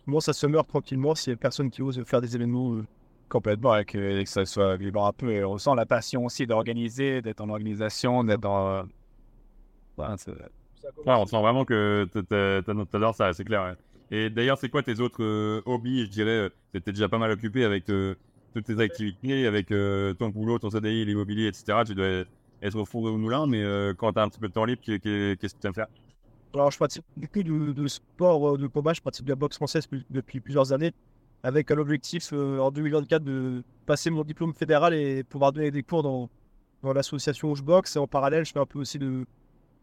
comment 0.05 0.19
ça 0.19 0.33
se 0.33 0.47
meurt 0.47 0.67
tranquillement 0.67 1.13
s'il 1.15 1.31
y 1.31 1.33
a 1.35 1.37
personne 1.37 1.69
qui 1.69 1.81
ose 1.81 2.01
faire 2.03 2.19
des 2.21 2.35
événements. 2.35 2.73
euh, 2.73 2.85
Complètement, 3.33 3.71
avec, 3.71 3.95
et 3.95 4.23
que 4.23 4.29
ça 4.29 4.45
soit 4.45 4.77
vivant 4.77 5.07
un 5.07 5.11
peu. 5.11 5.31
Et 5.31 5.43
on 5.43 5.53
ressent 5.53 5.73
la 5.73 5.87
passion 5.87 6.25
aussi 6.25 6.45
d'organiser, 6.45 7.23
d'être 7.23 7.41
en 7.41 7.49
organisation, 7.49 8.23
d'être 8.23 8.41
dans. 8.41 8.83
ouais, 9.97 10.05
Ouais, 11.05 11.13
on 11.15 11.25
sent 11.25 11.41
vraiment 11.41 11.65
que 11.65 12.07
t'a- 12.13 12.61
t'a- 12.61 12.85
t'adores 12.85 13.15
ça, 13.15 13.33
c'est 13.33 13.43
clair. 13.43 13.75
Et 14.11 14.29
d'ailleurs, 14.29 14.59
c'est 14.59 14.69
quoi 14.69 14.83
tes 14.83 14.99
autres 14.99 15.23
euh, 15.23 15.63
hobbies? 15.65 16.05
Je 16.05 16.11
dirais, 16.11 16.29
euh, 16.29 16.49
t'étais 16.73 16.91
déjà 16.91 17.09
pas 17.09 17.17
mal 17.17 17.31
occupé 17.31 17.63
avec 17.63 17.89
euh, 17.89 18.13
toutes 18.53 18.65
tes 18.65 18.79
activités, 18.79 19.47
avec 19.47 19.71
euh, 19.71 20.13
ton 20.13 20.29
boulot, 20.29 20.59
ton 20.59 20.69
CDI, 20.69 21.05
l'immobilier, 21.05 21.47
etc. 21.47 21.85
Tu 21.85 21.95
dois 21.95 22.23
être 22.61 22.75
au 22.75 22.85
four 22.85 23.03
au 23.05 23.17
moulin, 23.17 23.47
mais 23.47 23.63
euh, 23.63 23.95
quand 23.97 24.13
t'as 24.13 24.23
un 24.23 24.29
petit 24.29 24.39
peu 24.39 24.47
de 24.47 24.53
temps 24.53 24.65
libre, 24.65 24.81
qu'est- 24.83 24.99
qu'est- 24.99 25.41
qu'est-ce 25.41 25.55
que 25.55 25.59
tu 25.61 25.67
aimes 25.67 25.73
faire? 25.73 25.87
Alors, 26.53 26.69
je 26.69 26.77
pratique 26.77 27.03
beaucoup 27.17 27.41
de, 27.41 27.71
de 27.73 27.87
sport 27.87 28.57
de 28.59 28.67
combat. 28.67 28.93
Je 28.93 29.01
pratique 29.01 29.25
de 29.25 29.31
la 29.31 29.35
boxe 29.35 29.55
française 29.55 29.87
pu- 29.87 30.05
depuis 30.11 30.39
plusieurs 30.39 30.71
années, 30.71 30.91
avec 31.43 31.69
un 31.71 31.77
objectif 31.77 32.31
euh, 32.33 32.59
en 32.59 32.71
2024 32.71 33.23
de 33.23 33.63
passer 33.85 34.09
mon 34.09 34.23
diplôme 34.23 34.53
fédéral 34.53 34.93
et 34.93 35.23
pouvoir 35.23 35.51
donner 35.51 35.71
des 35.71 35.83
cours 35.83 36.01
dans, 36.01 36.29
dans 36.81 36.93
l'association 36.93 37.51
où 37.51 37.55
je 37.55 37.61
boxe. 37.61 37.97
Et 37.97 37.99
en 37.99 38.07
parallèle, 38.07 38.45
je 38.45 38.53
fais 38.53 38.59
un 38.59 38.65
peu 38.65 38.79
aussi 38.79 38.97
de, 38.97 39.25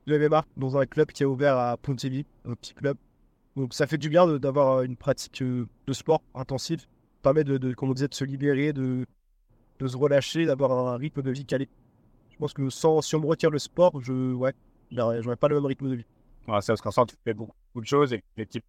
de 0.06 0.18
MMA 0.18 0.44
dans 0.56 0.78
un 0.78 0.86
club 0.86 1.12
qui 1.12 1.22
est 1.22 1.26
ouvert 1.26 1.56
à 1.58 1.76
Pontivy, 1.76 2.24
un 2.46 2.54
petit 2.54 2.72
club. 2.72 2.96
Donc, 3.56 3.74
ça 3.74 3.86
fait 3.86 3.98
du 3.98 4.08
bien 4.08 4.26
d'avoir 4.38 4.78
euh, 4.78 4.82
une 4.84 4.96
pratique 4.96 5.42
euh, 5.42 5.66
de 5.86 5.92
sport 5.92 6.22
intensive. 6.34 6.80
Ça 6.80 6.86
permet 7.22 7.44
de, 7.44 7.74
comme 7.74 7.90
on 7.90 7.94
disait, 7.94 8.08
de 8.08 8.14
se 8.14 8.24
libérer, 8.24 8.72
de, 8.72 9.04
de 9.78 9.86
se 9.86 9.96
relâcher, 9.96 10.46
d'avoir 10.46 10.72
un 10.88 10.96
rythme 10.96 11.20
de 11.20 11.30
vie 11.30 11.44
calé. 11.44 11.68
Je 12.30 12.36
pense 12.38 12.54
que 12.54 12.70
sans, 12.70 13.02
si 13.02 13.14
on 13.16 13.20
me 13.20 13.26
retire 13.26 13.50
le 13.50 13.58
sport, 13.58 14.00
je 14.00 14.32
ouais, 14.32 14.54
j'aurais 14.90 15.36
pas 15.36 15.48
le 15.48 15.56
même 15.56 15.66
rythme 15.66 15.90
de 15.90 15.96
vie. 15.96 16.06
Ouais, 16.48 16.62
ça, 16.62 16.74
parce 16.74 16.80
qu'en 16.80 17.04
tu 17.04 17.14
fais 17.22 17.34
beaucoup 17.34 17.52
de 17.76 17.84
choses 17.84 18.14
et 18.14 18.24
effectivement, 18.34 18.64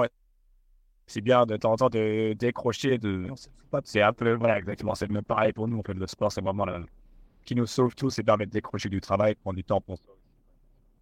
ouais, 0.00 0.10
c'est 1.06 1.20
bien 1.20 1.46
de 1.46 1.56
temps 1.56 1.72
en 1.72 1.76
temps 1.76 1.88
de 1.90 2.32
décrocher. 2.34 2.98
De... 2.98 3.26
C'est 3.84 4.02
un 4.02 4.12
peu, 4.12 4.32
voilà, 4.34 4.58
exactement, 4.58 4.94
c'est 4.94 5.06
le 5.06 5.14
même 5.14 5.24
pareil 5.24 5.52
pour 5.52 5.68
nous. 5.68 5.78
En 5.78 5.82
fait, 5.82 5.94
le 5.94 6.06
sport, 6.06 6.32
c'est 6.32 6.40
vraiment 6.40 6.64
la... 6.64 6.80
qui 7.44 7.54
nous 7.54 7.66
sauve 7.66 7.94
tous, 7.94 8.10
c'est 8.10 8.22
permet 8.22 8.46
de 8.46 8.50
décrocher 8.50 8.88
du 8.88 9.00
travail, 9.00 9.34
prendre 9.36 9.56
du 9.56 9.64
temps 9.64 9.80
pour. 9.80 9.98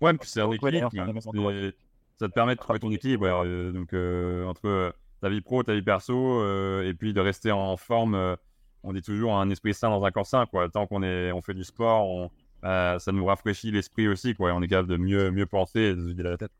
Ouais, 0.01 0.13
puis 0.15 0.29
c'est 0.29 0.41
un 0.41 0.51
équilibre. 0.51 0.91
hein. 0.99 1.71
Ça 2.19 2.29
te 2.29 2.33
permet 2.33 2.55
de 2.55 2.61
trouver 2.61 2.79
ton 2.79 2.91
équilibre. 2.91 3.25
ouais, 3.25 3.47
euh, 3.49 3.73
donc, 3.73 3.93
euh, 3.93 4.45
entre 4.47 4.95
ta 5.21 5.29
vie 5.29 5.41
pro, 5.41 5.63
ta 5.63 5.75
vie 5.75 5.83
perso, 5.83 6.41
euh, 6.43 6.87
et 6.89 6.95
puis 6.95 7.13
de 7.13 7.21
rester 7.21 7.51
en 7.51 7.77
forme. 7.77 8.15
euh, 8.15 8.37
on 8.83 8.93
dit 8.93 9.01
toujours 9.03 9.37
un 9.39 9.49
esprit 9.51 9.73
sain 9.73 9.89
dans 9.89 10.05
un 10.05 10.11
corps 10.11 10.27
sain. 10.27 10.45
Quoi. 10.47 10.69
Tant 10.69 10.87
qu'on 10.87 11.03
est, 11.03 11.33
on 11.33 11.41
fait 11.41 11.55
du 11.55 11.65
sport, 11.65 12.07
on- 12.07 12.31
ça 12.63 13.13
nous 13.13 13.25
rafraîchit 13.25 13.71
l'esprit 13.71 14.07
aussi. 14.09 14.35
Quoi. 14.35 14.51
Et 14.51 14.53
on 14.53 14.61
est 14.63 14.69
capable 14.69 14.89
de 14.91 14.97
mieux, 14.97 15.31
mieux 15.31 15.47
penser 15.47 15.81
et 15.81 15.95
de 15.95 16.01
se 16.03 16.07
vider 16.09 16.23
la 16.23 16.37
tête. 16.37 16.53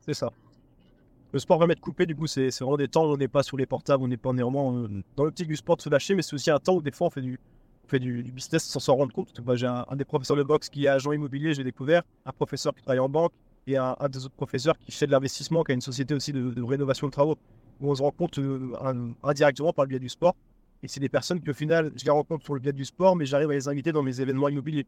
C'est 0.00 0.14
ça. 0.14 0.30
Le 1.32 1.38
sport 1.38 1.58
va 1.58 1.66
m'être 1.66 1.80
coupé, 1.80 2.06
du 2.06 2.16
coup, 2.16 2.26
c'est 2.26 2.48
vraiment 2.60 2.78
des 2.78 2.88
temps 2.88 3.04
où 3.04 3.12
on 3.12 3.16
n'est 3.18 3.28
pas 3.28 3.42
sur 3.42 3.58
les 3.58 3.66
portables, 3.66 4.02
on 4.02 4.08
n'est 4.08 4.16
pas 4.16 4.32
néanmoins 4.32 4.74
euh, 4.74 5.02
dans 5.14 5.24
l'optique 5.24 5.48
du 5.48 5.56
sport 5.56 5.76
de 5.76 5.82
se 5.82 5.90
lâcher, 5.90 6.14
mais 6.14 6.22
c'est 6.22 6.32
aussi 6.32 6.50
un 6.50 6.58
temps 6.58 6.76
où 6.76 6.80
des 6.80 6.90
fois 6.90 7.08
on 7.08 7.10
fait 7.10 7.20
du, 7.20 7.38
on 7.84 7.88
fait 7.88 7.98
du, 7.98 8.22
business 8.22 8.64
sans 8.64 8.80
s'en 8.80 8.96
rendre 8.96 9.12
compte. 9.12 9.38
J'ai 9.54 9.66
un, 9.66 9.84
des 9.94 10.06
professeurs 10.06 10.38
de 10.38 10.42
boxe 10.42 10.70
qui 10.70 10.86
est 10.86 10.88
agent 10.88 11.12
immobilier, 11.12 11.52
j'ai 11.52 11.64
découvert, 11.64 12.02
un 12.24 12.32
professeur 12.32 12.74
qui 12.74 12.82
travaille 12.82 13.00
en 13.00 13.10
banque 13.10 13.32
et 13.66 13.76
un, 13.76 13.94
des 14.10 14.24
autres 14.24 14.36
professeurs 14.36 14.78
qui 14.78 14.90
fait 14.90 15.06
de 15.06 15.12
l'investissement, 15.12 15.64
qui 15.64 15.72
a 15.72 15.74
une 15.74 15.82
société 15.82 16.14
aussi 16.14 16.32
de, 16.32 16.62
rénovation 16.62 17.08
de 17.08 17.12
travaux, 17.12 17.36
où 17.80 17.90
on 17.90 17.94
se 17.94 18.00
rend 18.00 18.10
compte 18.10 18.38
euh, 18.38 18.72
indirectement 19.22 19.74
par 19.74 19.84
le 19.84 19.90
biais 19.90 19.98
du 19.98 20.08
sport. 20.08 20.34
Et 20.82 20.88
c'est 20.88 21.00
des 21.00 21.10
personnes 21.10 21.42
qui, 21.42 21.50
au 21.50 21.54
final, 21.54 21.92
je 21.94 22.04
les 22.06 22.10
rencontre 22.10 22.44
sur 22.44 22.54
le 22.54 22.60
biais 22.60 22.72
du 22.72 22.86
sport, 22.86 23.16
mais 23.16 23.26
j'arrive 23.26 23.50
à 23.50 23.54
les 23.54 23.68
inviter 23.68 23.92
dans 23.92 24.02
mes 24.02 24.22
événements 24.22 24.48
immobiliers. 24.48 24.86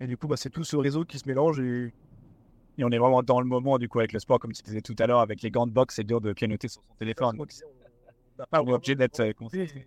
Et 0.00 0.06
du 0.06 0.18
coup, 0.18 0.26
bah, 0.26 0.36
c'est 0.36 0.50
tout 0.50 0.64
ce 0.64 0.76
réseau 0.76 1.06
qui 1.06 1.18
se 1.18 1.26
mélange 1.26 1.60
et 1.60 1.94
Et 2.78 2.84
on 2.84 2.90
est 2.90 2.98
vraiment 2.98 3.22
dans 3.22 3.40
le 3.40 3.46
moment, 3.46 3.78
du 3.78 3.88
coup, 3.88 3.98
avec 3.98 4.12
le 4.12 4.18
sport, 4.18 4.38
comme 4.38 4.52
tu 4.52 4.62
disais 4.62 4.80
tout 4.80 4.96
à 4.98 5.06
l'heure, 5.06 5.20
avec 5.20 5.42
les 5.42 5.50
gants 5.50 5.66
de 5.66 5.72
boxe, 5.72 5.96
c'est 5.96 6.04
dur 6.04 6.20
de 6.20 6.32
pianoter 6.32 6.68
sur 6.68 6.82
son 6.82 6.94
téléphone. 6.98 7.36
on 7.38 8.44
pas 8.50 8.62
On 8.62 8.68
est 8.68 8.72
obligé 8.72 8.94
d'être 8.94 9.20
euh, 9.20 9.32
concentré. 9.32 9.86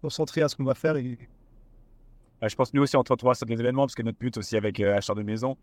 concentré 0.00 0.42
à 0.42 0.48
ce 0.48 0.56
qu'on 0.56 0.64
va 0.64 0.74
faire 0.74 0.96
et 0.96 1.18
Euh, 2.42 2.48
je 2.48 2.56
pense 2.56 2.70
que 2.70 2.76
nous 2.76 2.82
aussi, 2.82 2.96
on 2.96 3.00
retrouve 3.00 3.34
sur 3.34 3.46
des 3.46 3.60
événements, 3.60 3.82
parce 3.82 3.94
que 3.94 4.02
notre 4.02 4.18
but 4.18 4.36
aussi 4.36 4.56
avec 4.56 4.80
euh, 4.80 4.98
de 4.98 5.22
Maison, 5.22 5.56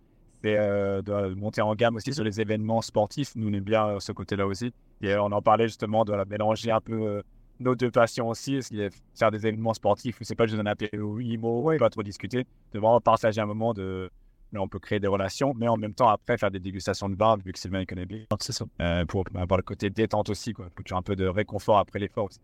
c'est 0.44 0.58
euh, 0.58 1.02
de 1.02 1.34
monter 1.36 1.62
en 1.62 1.76
gamme 1.76 1.96
aussi 1.96 2.14
sur 2.14 2.24
les 2.24 2.40
événements 2.40 2.82
sportifs. 2.82 3.36
Nous, 3.36 3.50
on 3.50 3.54
aime 3.54 3.64
bien 3.64 3.88
euh, 3.88 4.00
ce 4.00 4.12
côté-là 4.12 4.48
aussi. 4.48 4.74
Et 5.02 5.16
on 5.16 5.32
en 5.32 5.42
parlait 5.42 5.68
justement 5.68 6.06
de 6.06 6.14
la 6.14 6.26
mélanger 6.26 6.72
un 6.72 6.82
peu 6.82 7.22
nos 7.60 7.76
deux 7.76 7.92
passions 7.92 8.30
aussi, 8.30 8.60
qu'il 8.60 8.78
y 8.78 8.86
a 8.86 8.90
faire 9.16 9.32
des 9.32 9.46
événements 9.46 9.74
sportifs 9.74 10.20
où 10.22 10.24
c'est 10.24 10.36
pas 10.36 10.46
juste 10.46 10.60
un 10.60 10.66
apéro 10.66 11.20
IMO, 11.20 11.72
pas 11.78 11.90
trop 11.90 12.04
discuter, 12.04 12.46
de 12.74 12.80
vraiment 12.80 13.02
partager 13.02 13.42
un 13.42 13.46
moment 13.46 13.74
de. 13.74 14.10
Là, 14.52 14.62
on 14.62 14.68
peut 14.68 14.80
créer 14.80 15.00
des 15.00 15.08
relations, 15.08 15.54
mais 15.56 15.68
en 15.68 15.78
même 15.78 15.94
temps, 15.94 16.10
après, 16.10 16.38
faire 16.38 16.50
des 16.50 16.60
dégustations 16.60 17.08
de 17.08 17.16
vin, 17.16 17.38
vu 17.38 17.54
que 17.54 17.60
Sylvain 17.60 17.82
il 17.82 17.86
connaît 17.86 18.06
bien, 18.08 18.26
c'est 18.40 18.52
ça. 18.52 18.66
euh, 18.82 19.06
pour 19.06 19.24
avoir 19.36 19.58
le 19.58 19.64
côté 19.64 19.90
détente 19.92 20.30
aussi, 20.30 20.54
quoi. 20.54 20.70
Faut 20.76 20.82
toujours 20.84 20.98
un 20.98 21.04
peu 21.04 21.16
de 21.16 21.28
réconfort 21.28 21.78
après 21.78 22.00
l'effort 22.00 22.26
aussi. 22.26 22.40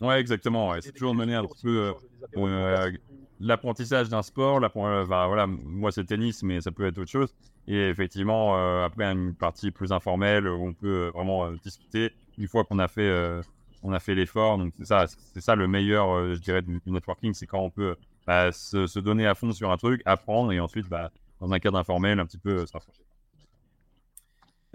Ouais, 0.00 0.18
exactement. 0.18 0.70
ouais. 0.70 0.80
C'est 0.80 0.92
toujours 0.92 1.14
mener 1.14 1.34
un 1.34 1.44
petit 1.44 1.62
peu 1.62 1.78
euh, 1.78 1.92
euh, 2.38 2.90
l'apprentissage 3.38 4.08
d'un 4.08 4.22
sport. 4.22 4.60
euh, 4.64 5.02
enfin, 5.04 5.26
voilà, 5.28 5.46
moi, 5.46 5.92
c'est 5.92 6.00
le 6.00 6.06
tennis, 6.06 6.42
mais 6.42 6.60
ça 6.60 6.72
peut 6.72 6.86
être 6.86 6.98
autre 6.98 7.10
chose. 7.10 7.34
Et 7.68 7.88
effectivement, 7.88 8.56
euh, 8.56 8.84
après, 8.84 9.04
une 9.04 9.34
partie 9.34 9.70
plus 9.70 9.92
informelle 9.92 10.48
où 10.48 10.66
on 10.66 10.72
peut 10.72 11.06
euh, 11.06 11.10
vraiment 11.10 11.44
euh, 11.46 11.56
discuter 11.62 12.10
une 12.38 12.48
fois 12.48 12.64
qu'on 12.64 12.78
a 12.78 12.88
fait, 12.88 13.02
euh, 13.08 13.42
on 13.82 13.92
a 13.92 14.00
fait 14.00 14.14
l'effort. 14.14 14.58
Donc, 14.58 14.72
c'est 14.78 14.86
ça, 14.86 15.06
c'est 15.06 15.40
ça 15.42 15.54
le 15.54 15.68
meilleur, 15.68 16.10
euh, 16.10 16.34
je 16.34 16.40
dirais, 16.40 16.62
du, 16.62 16.80
du 16.84 16.90
networking. 16.90 17.34
C'est 17.34 17.46
quand 17.46 17.60
on 17.60 17.70
peut 17.70 17.94
bah, 18.30 18.52
se, 18.52 18.86
se 18.86 19.00
donner 19.00 19.26
à 19.26 19.34
fond 19.34 19.50
sur 19.50 19.72
un 19.72 19.76
truc, 19.76 20.02
apprendre 20.04 20.52
et 20.52 20.60
ensuite, 20.60 20.88
bah, 20.88 21.10
dans 21.40 21.50
un 21.50 21.58
cadre 21.58 21.78
informel, 21.78 22.20
un 22.20 22.26
petit 22.26 22.38
peu 22.38 22.58
euh, 22.58 22.66
se 22.66 22.72
rapprocher. 22.72 23.02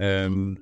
Euh, 0.01 0.55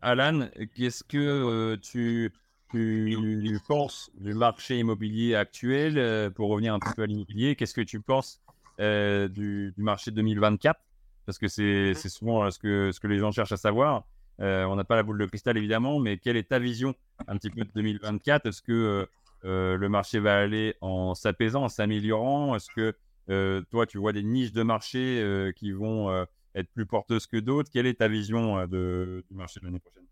Alan, 0.00 0.48
qu'est-ce 0.76 1.02
que 1.02 1.74
tu, 1.82 2.32
tu 2.70 3.60
penses 3.66 4.12
du 4.14 4.32
marché 4.34 4.78
immobilier 4.78 5.34
actuel 5.34 6.30
Pour 6.34 6.50
revenir 6.50 6.72
un 6.72 6.78
petit 6.78 6.94
peu 6.94 7.02
à 7.02 7.06
l'immobilier, 7.06 7.56
qu'est-ce 7.56 7.74
que 7.74 7.80
tu 7.80 8.00
penses 8.00 8.40
du, 8.78 9.72
du, 9.76 9.82
marché 9.82 10.12
2024 10.12 10.78
Parce 11.26 11.36
que 11.36 11.48
c'est 11.48 11.94
souvent 11.94 12.48
ce 12.48 12.60
que, 12.60 12.92
ce 12.92 13.00
que 13.00 13.08
les 13.08 13.18
gens 13.18 13.32
cherchent 13.32 13.50
à 13.50 13.56
savoir. 13.56 14.04
on 14.38 14.76
n'a 14.76 14.84
pas 14.84 14.94
la 14.94 15.02
boule 15.02 15.18
de 15.18 15.26
cristal 15.26 15.56
évidemment, 15.56 15.98
mais 15.98 16.16
quelle 16.16 16.36
est 16.36 16.48
ta 16.48 16.60
vision 16.60 16.94
un 17.26 17.36
petit 17.36 17.50
peu 17.50 17.64
de 17.64 17.70
2024 17.74 18.46
Est-ce 18.46 18.62
que 18.62 19.08
le 19.42 19.88
marché 19.88 20.20
va 20.20 20.38
aller 20.38 20.74
en 20.80 21.14
s'apaisant, 21.14 21.64
en 21.64 21.68
s'améliorant? 21.68 22.54
Est-ce 22.54 22.70
que 22.74 22.94
euh, 23.30 23.62
toi, 23.70 23.86
tu 23.86 23.98
vois 23.98 24.12
des 24.12 24.22
niches 24.22 24.52
de 24.52 24.62
marché 24.62 25.20
euh, 25.20 25.52
qui 25.52 25.70
vont 25.70 26.10
euh, 26.10 26.24
être 26.54 26.68
plus 26.72 26.86
porteuses 26.86 27.26
que 27.26 27.36
d'autres? 27.36 27.70
Quelle 27.70 27.86
est 27.86 28.00
ta 28.00 28.08
vision 28.08 28.66
du 28.66 29.24
marché 29.30 29.60
de 29.60 29.66
l'année 29.66 29.78
prochaine? 29.78 30.04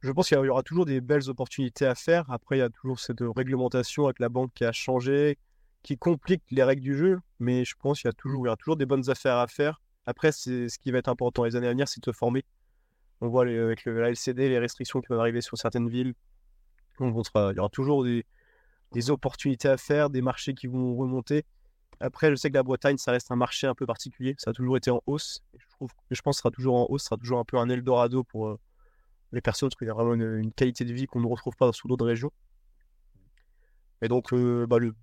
Je 0.00 0.12
pense 0.12 0.28
qu'il 0.28 0.38
y 0.38 0.48
aura 0.48 0.62
toujours 0.62 0.86
des 0.86 1.00
belles 1.00 1.28
opportunités 1.28 1.86
à 1.86 1.94
faire. 1.94 2.30
Après, 2.30 2.56
il 2.56 2.60
y 2.60 2.62
a 2.62 2.70
toujours 2.70 3.00
cette 3.00 3.20
réglementation 3.20 4.06
avec 4.06 4.18
la 4.18 4.28
banque 4.28 4.52
qui 4.54 4.64
a 4.64 4.72
changé, 4.72 5.36
qui 5.82 5.98
complique 5.98 6.42
les 6.50 6.62
règles 6.62 6.82
du 6.82 6.96
jeu. 6.96 7.18
Mais 7.38 7.64
je 7.64 7.74
pense 7.78 8.00
qu'il 8.00 8.08
y 8.08 8.10
a 8.10 8.14
toujours, 8.14 8.46
il 8.46 8.52
y 8.52 8.56
toujours 8.56 8.76
des 8.76 8.86
bonnes 8.86 9.10
affaires 9.10 9.36
à 9.36 9.46
faire. 9.46 9.82
Après, 10.06 10.32
c'est 10.32 10.68
ce 10.68 10.78
qui 10.78 10.90
va 10.90 10.98
être 10.98 11.08
important 11.08 11.44
les 11.44 11.56
années 11.56 11.66
à 11.66 11.70
venir, 11.70 11.88
c'est 11.88 12.00
de 12.00 12.10
se 12.10 12.16
former. 12.16 12.44
On 13.20 13.28
voit 13.28 13.42
avec 13.42 13.84
la 13.84 14.08
LCD, 14.08 14.48
les 14.48 14.58
restrictions 14.58 15.00
qui 15.00 15.08
vont 15.08 15.20
arriver 15.20 15.42
sur 15.42 15.58
certaines 15.58 15.90
villes. 15.90 16.14
Il 17.08 17.56
y 17.56 17.58
aura 17.58 17.68
toujours 17.68 18.04
des, 18.04 18.24
des 18.92 19.10
opportunités 19.10 19.68
à 19.68 19.76
faire, 19.76 20.10
des 20.10 20.22
marchés 20.22 20.54
qui 20.54 20.66
vont 20.66 20.96
remonter. 20.96 21.44
Après, 22.00 22.30
je 22.30 22.36
sais 22.36 22.48
que 22.48 22.54
la 22.54 22.62
Bretagne, 22.62 22.96
ça 22.96 23.12
reste 23.12 23.30
un 23.30 23.36
marché 23.36 23.66
un 23.66 23.74
peu 23.74 23.86
particulier. 23.86 24.34
Ça 24.38 24.50
a 24.50 24.52
toujours 24.52 24.76
été 24.76 24.90
en 24.90 25.02
hausse. 25.06 25.42
je, 25.58 25.66
trouve, 25.68 25.90
je 26.10 26.20
pense 26.22 26.36
que 26.36 26.38
ça 26.38 26.42
sera 26.42 26.50
toujours 26.50 26.76
en 26.76 26.86
hausse. 26.88 27.02
Ça 27.02 27.08
sera 27.10 27.16
toujours 27.18 27.38
un 27.38 27.44
peu 27.44 27.58
un 27.58 27.68
Eldorado 27.68 28.24
pour 28.24 28.48
euh, 28.48 28.58
les 29.32 29.42
personnes, 29.42 29.68
parce 29.68 29.78
qu'il 29.78 29.86
y 29.86 29.90
a 29.90 29.94
vraiment 29.94 30.14
une, 30.14 30.52
qualité 30.52 30.84
de 30.84 30.94
vie 30.94 31.06
qu'on 31.06 31.20
ne 31.20 31.26
retrouve 31.26 31.54
pas 31.56 31.66
dans 31.66 31.72
d'autres 31.84 32.06
régions. 32.06 32.32
Et 34.00 34.08
donc, 34.08 34.32
euh, 34.32 34.66
bah, 34.66 34.78
le, 34.78 34.94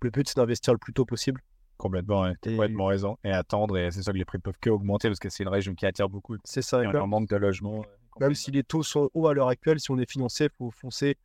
but, 0.00 0.26
c'est 0.26 0.36
d'investir 0.36 0.72
le 0.72 0.78
plus 0.78 0.94
tôt 0.94 1.04
possible. 1.04 1.42
Complètement, 1.76 2.22
ouais. 2.22 2.34
complètement 2.42 2.86
raison. 2.86 3.18
Et 3.24 3.30
attendre, 3.30 3.76
et 3.76 3.90
c'est 3.90 4.02
ça 4.02 4.12
que 4.12 4.16
les 4.16 4.24
prix 4.24 4.38
peuvent 4.38 4.58
que 4.58 4.70
augmenter 4.70 5.08
parce 5.08 5.20
que 5.20 5.28
c'est 5.28 5.44
une 5.44 5.50
région 5.50 5.74
qui 5.74 5.84
attire 5.84 6.08
beaucoup. 6.08 6.36
C'est 6.44 6.62
ça. 6.62 6.82
Il 6.82 6.90
y 6.90 6.96
a 6.96 7.02
un 7.02 7.06
manque 7.06 7.28
de 7.28 7.36
logement. 7.36 7.84
Même 8.20 8.34
si 8.34 8.50
les 8.50 8.64
taux 8.64 8.82
sont 8.82 9.10
hauts 9.14 9.28
à 9.28 9.34
l'heure 9.34 9.48
actuelle, 9.48 9.78
si 9.78 9.90
on 9.90 9.98
est 9.98 10.10
financé, 10.10 10.44
il 10.44 10.50
faut 10.56 10.70
foncer. 10.70 11.16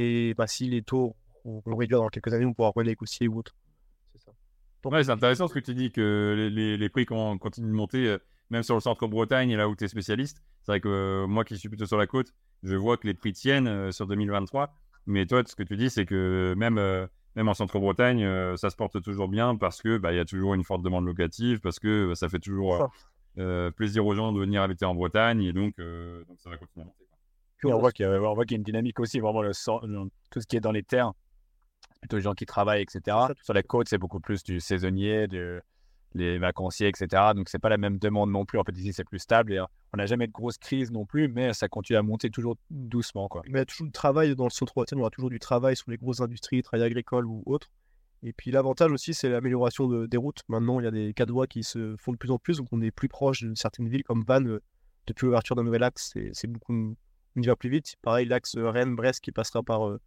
Et 0.00 0.34
bah, 0.34 0.46
si 0.46 0.68
les 0.68 0.82
taux 0.82 1.14
vont 1.44 1.76
réduire 1.76 2.00
dans 2.00 2.08
quelques 2.08 2.32
années, 2.32 2.46
on 2.46 2.54
pourra 2.54 2.70
renégocier 2.74 3.28
ou 3.28 3.38
autre. 3.38 3.54
Ouais, 4.84 5.04
c'est 5.04 5.10
intéressant 5.10 5.46
ce 5.46 5.52
que 5.52 5.58
tu 5.58 5.74
dis 5.74 5.92
que 5.92 6.48
les, 6.50 6.78
les, 6.78 6.88
prix 6.88 7.04
continuent 7.04 7.68
de 7.68 7.72
monter, 7.72 8.08
euh, 8.08 8.18
même 8.48 8.62
sur 8.62 8.74
le 8.74 8.80
centre 8.80 9.06
Bretagne, 9.06 9.50
et 9.50 9.56
là 9.56 9.68
où 9.68 9.76
tu 9.76 9.84
es 9.84 9.88
spécialiste. 9.88 10.42
C'est 10.62 10.72
vrai 10.72 10.80
que 10.80 10.88
euh, 10.88 11.26
moi 11.26 11.44
qui 11.44 11.58
suis 11.58 11.68
plutôt 11.68 11.84
sur 11.84 11.98
la 11.98 12.06
côte, 12.06 12.32
je 12.62 12.76
vois 12.76 12.96
que 12.96 13.06
les 13.06 13.12
prix 13.12 13.34
tiennent 13.34 13.68
euh, 13.68 13.92
sur 13.92 14.06
2023. 14.06 14.72
Mais 15.06 15.26
toi, 15.26 15.42
ce 15.46 15.54
que 15.54 15.62
tu 15.62 15.76
dis, 15.76 15.90
c'est 15.90 16.06
que 16.06 16.54
même, 16.56 16.80
même 17.36 17.48
en 17.48 17.54
centre 17.54 17.78
Bretagne, 17.78 18.56
ça 18.56 18.70
se 18.70 18.76
porte 18.76 19.02
toujours 19.02 19.28
bien 19.28 19.56
parce 19.56 19.80
que 19.82 19.96
bah, 19.96 20.12
y 20.12 20.18
a 20.18 20.24
toujours 20.24 20.54
une 20.54 20.62
forte 20.62 20.82
demande 20.82 21.06
locative, 21.06 21.60
parce 21.60 21.78
que 21.78 22.08
bah, 22.08 22.14
ça 22.14 22.28
fait 22.28 22.38
toujours 22.38 22.90
plaisir 23.76 24.06
aux 24.06 24.14
gens 24.14 24.32
de 24.32 24.38
venir 24.38 24.62
habiter 24.62 24.84
en 24.84 24.94
Bretagne, 24.94 25.42
et 25.42 25.52
donc, 25.52 25.78
donc 25.78 26.38
ça 26.38 26.50
va 26.50 26.58
continuer 26.58 26.82
à 26.82 26.86
monter. 26.86 27.09
Puis 27.60 27.72
on 27.72 27.78
voit 27.78 27.92
qu'il 27.92 28.06
y, 28.06 28.08
y, 28.08 28.12
a 28.12 28.56
une 28.56 28.62
dynamique 28.62 29.00
aussi, 29.00 29.20
vraiment 29.20 29.42
le, 29.42 29.52
tout 30.30 30.40
ce 30.40 30.46
qui 30.46 30.56
est 30.56 30.60
dans 30.60 30.72
les 30.72 30.82
terres 30.82 31.12
plutôt 32.00 32.16
les 32.16 32.22
gens 32.22 32.34
qui 32.34 32.46
travaillent, 32.46 32.82
etc. 32.82 33.16
Sur 33.42 33.54
la 33.54 33.62
côte, 33.62 33.88
c'est 33.88 33.98
beaucoup 33.98 34.20
plus 34.20 34.42
du 34.42 34.60
saisonnier, 34.60 35.28
de, 35.28 35.62
les 36.14 36.38
vacanciers, 36.38 36.88
etc. 36.88 37.32
Donc, 37.34 37.48
c'est 37.48 37.58
pas 37.58 37.68
la 37.68 37.78
même 37.78 37.98
demande 37.98 38.30
non 38.30 38.44
plus. 38.44 38.58
En 38.58 38.64
fait, 38.64 38.76
ici, 38.76 38.92
c'est 38.92 39.04
plus 39.04 39.18
stable 39.18 39.52
et 39.52 39.60
on 39.60 39.96
n'a 39.96 40.06
jamais 40.06 40.26
de 40.26 40.32
grosse 40.32 40.58
crise 40.58 40.90
non 40.90 41.04
plus, 41.04 41.28
mais 41.28 41.52
ça 41.52 41.68
continue 41.68 41.96
à 41.96 42.02
monter 42.02 42.30
toujours 42.30 42.56
doucement. 42.70 43.28
Quoi. 43.28 43.42
Mais 43.46 43.50
il 43.50 43.56
y 43.58 43.60
a 43.60 43.64
toujours 43.64 43.86
du 43.86 43.92
travail 43.92 44.34
dans 44.34 44.44
le 44.44 44.50
centre 44.50 44.72
on 44.76 44.98
aura 44.98 45.10
toujours 45.10 45.30
du 45.30 45.38
travail 45.38 45.76
sur 45.76 45.90
les 45.90 45.96
grosses 45.96 46.20
industries, 46.20 46.62
travail 46.62 46.86
agricole 46.86 47.26
ou 47.26 47.42
autres. 47.46 47.70
Et 48.22 48.32
puis 48.32 48.50
l'avantage 48.50 48.92
aussi, 48.92 49.14
c'est 49.14 49.30
l'amélioration 49.30 50.06
des 50.06 50.16
routes. 50.16 50.42
Maintenant, 50.48 50.78
il 50.78 50.84
y 50.84 50.88
a 50.88 50.90
des 50.90 51.14
cas 51.14 51.24
de 51.24 51.32
voies 51.32 51.46
qui 51.46 51.62
se 51.62 51.96
font 51.98 52.12
de 52.12 52.18
plus 52.18 52.30
en 52.30 52.38
plus, 52.38 52.58
donc 52.58 52.68
on 52.70 52.80
est 52.82 52.90
plus 52.90 53.08
proche 53.08 53.42
de 53.42 53.54
certaines 53.54 53.88
villes 53.88 54.04
comme 54.04 54.24
Vannes. 54.24 54.48
Euh, 54.48 54.62
depuis 55.06 55.24
l'ouverture 55.24 55.56
d'un 55.56 55.64
nouvel 55.64 55.82
axe, 55.82 56.12
c'est 56.32 56.46
beaucoup, 56.46 56.94
on 57.36 57.42
y 57.42 57.46
va 57.46 57.56
plus 57.56 57.70
vite. 57.70 57.94
Pareil, 58.02 58.26
l'axe 58.26 58.56
Rennes-Brest 58.56 59.20
qui 59.20 59.32
passera 59.32 59.62
par 59.62 59.88
euh, 59.88 60.00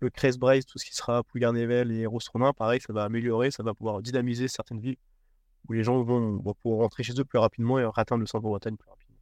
le 0.00 0.10
Crest 0.10 0.38
Brace, 0.38 0.66
tout 0.66 0.78
ce 0.78 0.84
qui 0.84 0.94
sera 0.94 1.22
Pouillarnével 1.22 1.92
et 1.92 2.06
Rostronin, 2.06 2.52
pareil, 2.52 2.80
ça 2.80 2.92
va 2.92 3.04
améliorer, 3.04 3.50
ça 3.50 3.62
va 3.62 3.74
pouvoir 3.74 4.02
dynamiser 4.02 4.48
certaines 4.48 4.80
villes 4.80 4.96
où 5.68 5.74
les 5.74 5.84
gens 5.84 6.02
vont, 6.02 6.38
pouvoir 6.62 6.80
rentrer 6.80 7.04
chez 7.04 7.12
eux 7.20 7.24
plus 7.24 7.38
rapidement 7.38 7.78
et 7.78 7.88
atteindre 7.94 8.20
le 8.20 8.26
centre 8.26 8.42
Bretagne 8.42 8.76
plus 8.76 8.88
rapidement. 8.88 9.16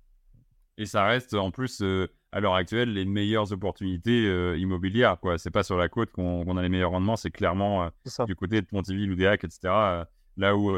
Et 0.78 0.86
ça 0.86 1.04
reste 1.04 1.34
en 1.34 1.50
plus, 1.50 1.82
euh, 1.82 2.08
à 2.32 2.40
l'heure 2.40 2.54
actuelle, 2.54 2.94
les 2.94 3.04
meilleures 3.04 3.52
opportunités 3.52 4.26
euh, 4.26 4.56
immobilières. 4.56 5.20
Quoi. 5.20 5.36
C'est 5.36 5.50
pas 5.50 5.62
sur 5.62 5.76
la 5.76 5.90
côte 5.90 6.10
qu'on, 6.12 6.56
a 6.56 6.62
les 6.62 6.70
meilleurs 6.70 6.92
rendements, 6.92 7.16
c'est 7.16 7.30
clairement 7.30 7.90
du 8.26 8.34
côté 8.34 8.62
de 8.62 8.66
Pontiville 8.66 9.10
ou 9.10 9.14
d'Éac, 9.16 9.44
etc. 9.44 10.04
là 10.38 10.56
où 10.56 10.74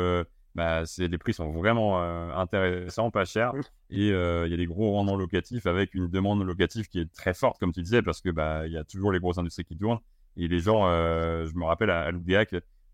bah, 0.55 0.83
les 0.99 1.19
prix 1.19 1.33
sont 1.33 1.51
vraiment 1.53 2.03
euh, 2.03 2.31
intéressants, 2.35 3.11
pas 3.11 3.25
chers. 3.25 3.53
Et 3.91 4.11
euh, 4.11 4.47
il 4.47 4.51
y 4.51 4.55
a 4.55 4.57
des 4.57 4.67
gros 4.67 4.93
rendements 4.93 5.17
locatifs 5.17 5.67
avec 5.67 5.95
une 5.95 6.09
demande 6.09 6.43
locative 6.45 6.89
qui 6.89 7.01
est 7.01 7.13
très 7.13 7.35
forte, 7.35 7.59
comme 7.59 7.73
tu 7.73 7.83
disais, 7.83 8.03
parce 8.03 8.21
que 8.21 8.31
bah, 8.31 8.67
il 8.67 8.73
y 8.73 8.77
a 8.77 8.85
toujours 8.85 9.13
les 9.13 9.19
grosses 9.19 9.39
industries 9.39 9.65
qui 9.65 9.77
tournent. 9.77 10.01
Et 10.37 10.49
les 10.49 10.61
gens, 10.61 10.87
euh, 10.87 11.47
je 11.47 11.55
me 11.55 11.65
rappelle 11.65 11.91
à, 11.91 12.07
à 12.07 12.11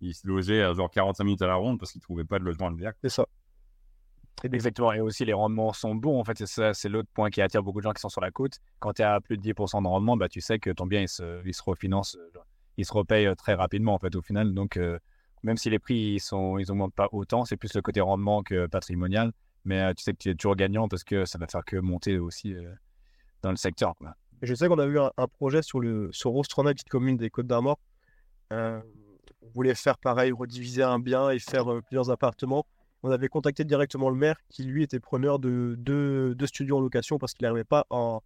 ils 0.00 0.14
se 0.14 0.28
logeaient 0.28 0.62
à 0.62 0.72
genre 0.74 0.90
45 0.90 1.24
minutes 1.24 1.42
à 1.42 1.48
la 1.48 1.56
ronde 1.56 1.80
parce 1.80 1.90
qu'ils 1.90 2.00
trouvaient 2.00 2.24
pas 2.24 2.38
de 2.38 2.44
logement 2.44 2.68
à 2.68 2.70
Loudéac. 2.70 2.96
C'est 3.02 3.08
ça. 3.08 3.26
Exactement. 4.44 4.92
Et 4.92 5.00
aussi, 5.00 5.24
les 5.24 5.32
rendements 5.32 5.72
sont 5.72 5.96
bons. 5.96 6.20
En 6.20 6.24
fait, 6.24 6.44
c'est 6.46 6.88
l'autre 6.88 7.08
point 7.12 7.30
qui 7.30 7.42
attire 7.42 7.64
beaucoup 7.64 7.80
de 7.80 7.84
gens 7.84 7.92
qui 7.92 8.00
sont 8.00 8.08
sur 8.08 8.20
la 8.20 8.30
côte. 8.30 8.58
Quand 8.78 8.92
tu 8.92 9.02
es 9.02 9.04
à 9.04 9.20
plus 9.20 9.36
de 9.36 9.42
10% 9.42 9.82
de 9.82 9.88
rendement, 9.88 10.16
bah, 10.16 10.28
tu 10.28 10.40
sais 10.40 10.60
que 10.60 10.70
ton 10.70 10.86
bien, 10.86 11.00
il 11.00 11.08
se, 11.08 11.44
il 11.44 11.52
se 11.52 11.62
refinance, 11.64 12.16
il 12.76 12.84
se 12.84 12.92
repaye 12.92 13.28
très 13.36 13.54
rapidement, 13.54 13.94
en 13.94 13.98
fait, 13.98 14.14
au 14.14 14.22
final. 14.22 14.54
Donc, 14.54 14.78
même 15.42 15.56
si 15.56 15.70
les 15.70 15.78
prix 15.78 16.14
ils 16.14 16.20
sont 16.20 16.58
ils 16.58 16.70
augmentent 16.70 16.94
pas 16.94 17.08
autant, 17.12 17.44
c'est 17.44 17.56
plus 17.56 17.74
le 17.74 17.82
côté 17.82 18.00
rendement 18.00 18.42
que 18.42 18.66
patrimonial. 18.66 19.32
Mais 19.64 19.82
euh, 19.82 19.92
tu 19.94 20.02
sais 20.02 20.12
que 20.12 20.18
tu 20.18 20.30
es 20.30 20.34
toujours 20.34 20.56
gagnant 20.56 20.88
parce 20.88 21.04
que 21.04 21.24
ça 21.24 21.38
va 21.38 21.46
faire 21.46 21.64
que 21.64 21.76
monter 21.76 22.18
aussi 22.18 22.54
euh, 22.54 22.72
dans 23.42 23.50
le 23.50 23.56
secteur. 23.56 23.94
Je 24.42 24.54
sais 24.54 24.68
qu'on 24.68 24.78
a 24.78 24.86
eu 24.86 24.98
un, 24.98 25.26
projet 25.26 25.62
sur 25.62 25.80
le 25.80 26.10
sur 26.12 26.30
Rostrona, 26.30 26.72
petite 26.72 26.88
commune 26.88 27.16
des 27.16 27.28
Côtes 27.28 27.46
d'Armor. 27.46 27.78
Euh, 28.52 28.80
on 29.42 29.50
voulait 29.50 29.74
faire 29.74 29.98
pareil, 29.98 30.32
rediviser 30.32 30.82
un 30.82 30.98
bien 30.98 31.30
et 31.30 31.38
faire 31.38 31.66
plusieurs 31.86 32.10
appartements. 32.10 32.66
On 33.02 33.10
avait 33.10 33.28
contacté 33.28 33.64
directement 33.64 34.10
le 34.10 34.16
maire 34.16 34.36
qui 34.48 34.64
lui 34.64 34.82
était 34.82 35.00
preneur 35.00 35.38
de 35.38 35.74
deux, 35.78 36.34
studios 36.46 36.78
en 36.78 36.80
location 36.80 37.18
parce 37.18 37.34
qu'il 37.34 37.44
n'arrivait 37.44 37.64
pas 37.64 37.86
à, 37.90 38.18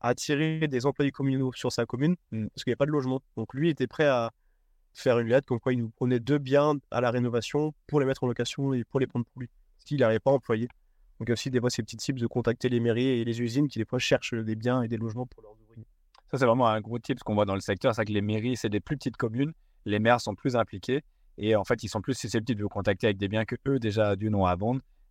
attirer 0.00 0.68
des 0.68 0.86
employés 0.86 1.10
communaux 1.10 1.52
sur 1.54 1.72
sa 1.72 1.86
commune 1.86 2.16
mmh. 2.30 2.48
parce 2.48 2.64
qu'il 2.64 2.70
n'y 2.70 2.72
avait 2.72 2.76
pas 2.76 2.86
de 2.86 2.92
logement. 2.92 3.22
Donc 3.36 3.54
lui 3.54 3.70
était 3.70 3.86
prêt 3.86 4.06
à, 4.06 4.30
faire 4.96 5.18
une 5.18 5.28
lettre 5.28 5.46
comme 5.46 5.60
quoi 5.60 5.72
il 5.72 5.78
nous 5.78 5.90
prenait 5.90 6.20
deux 6.20 6.38
biens 6.38 6.74
à 6.90 7.00
la 7.00 7.10
rénovation 7.10 7.74
pour 7.86 8.00
les 8.00 8.06
mettre 8.06 8.24
en 8.24 8.26
location 8.26 8.72
et 8.72 8.84
pour 8.84 8.98
les 8.98 9.06
prendre 9.06 9.26
pour 9.26 9.40
lui, 9.40 9.48
s'il 9.78 10.00
n'arrivait 10.00 10.20
pas 10.20 10.30
employé. 10.30 10.68
Donc 11.18 11.28
il 11.28 11.28
y 11.28 11.30
a 11.30 11.34
aussi 11.34 11.50
des 11.50 11.60
fois 11.60 11.70
ces 11.70 11.82
petits 11.82 11.96
types 11.96 12.18
de 12.18 12.26
contacter 12.26 12.68
les 12.68 12.80
mairies 12.80 13.06
et 13.06 13.24
les 13.24 13.40
usines 13.40 13.68
qui 13.68 13.78
des 13.78 13.84
fois 13.84 13.98
cherchent 13.98 14.34
des 14.34 14.56
biens 14.56 14.82
et 14.82 14.88
des 14.88 14.96
logements 14.96 15.26
pour 15.26 15.42
leurs 15.42 15.52
ouvriers. 15.52 15.86
Ça 16.30 16.38
c'est 16.38 16.46
vraiment 16.46 16.68
un 16.68 16.80
gros 16.80 16.98
type 16.98 17.20
qu'on 17.20 17.34
voit 17.34 17.44
dans 17.44 17.54
le 17.54 17.60
secteur, 17.60 17.94
c'est 17.94 18.04
que 18.04 18.12
les 18.12 18.22
mairies 18.22 18.56
c'est 18.56 18.68
des 18.68 18.80
plus 18.80 18.96
petites 18.96 19.16
communes, 19.16 19.52
les 19.84 19.98
maires 19.98 20.20
sont 20.20 20.34
plus 20.34 20.56
impliqués 20.56 21.02
et 21.38 21.56
en 21.56 21.64
fait 21.64 21.82
ils 21.82 21.88
sont 21.88 22.00
plus 22.00 22.14
susceptibles 22.14 22.58
de 22.58 22.64
vous 22.64 22.70
contacter 22.70 23.06
avec 23.06 23.18
des 23.18 23.28
biens 23.28 23.44
que 23.44 23.56
eux 23.68 23.78
déjà 23.78 24.16
d'une 24.16 24.34
ont 24.34 24.46
à. 24.46 24.56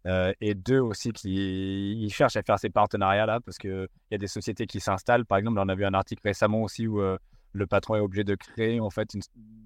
Euh, 0.07 0.31
et 0.39 0.53
deux 0.53 0.79
aussi 0.79 1.11
qui 1.13 2.07
cherchent 2.11 2.35
à 2.35 2.43
faire 2.43 2.59
ces 2.59 2.69
partenariats 2.69 3.25
là 3.25 3.39
parce 3.39 3.57
qu'il 3.57 3.87
y 4.11 4.15
a 4.15 4.17
des 4.17 4.27
sociétés 4.27 4.67
qui 4.67 4.79
s'installent. 4.79 5.25
Par 5.25 5.39
exemple, 5.39 5.57
on 5.59 5.67
a 5.67 5.73
vu 5.73 5.83
un 5.83 5.95
article 5.95 6.21
récemment 6.23 6.61
aussi 6.61 6.85
où 6.85 7.01
euh, 7.01 7.17
le 7.55 7.67
patron 7.67 7.95
est 7.95 7.99
obligé 7.99 8.23
de 8.23 8.35
créer 8.35 8.79
en 8.79 8.89
fait 8.89 9.13
une, 9.13 9.21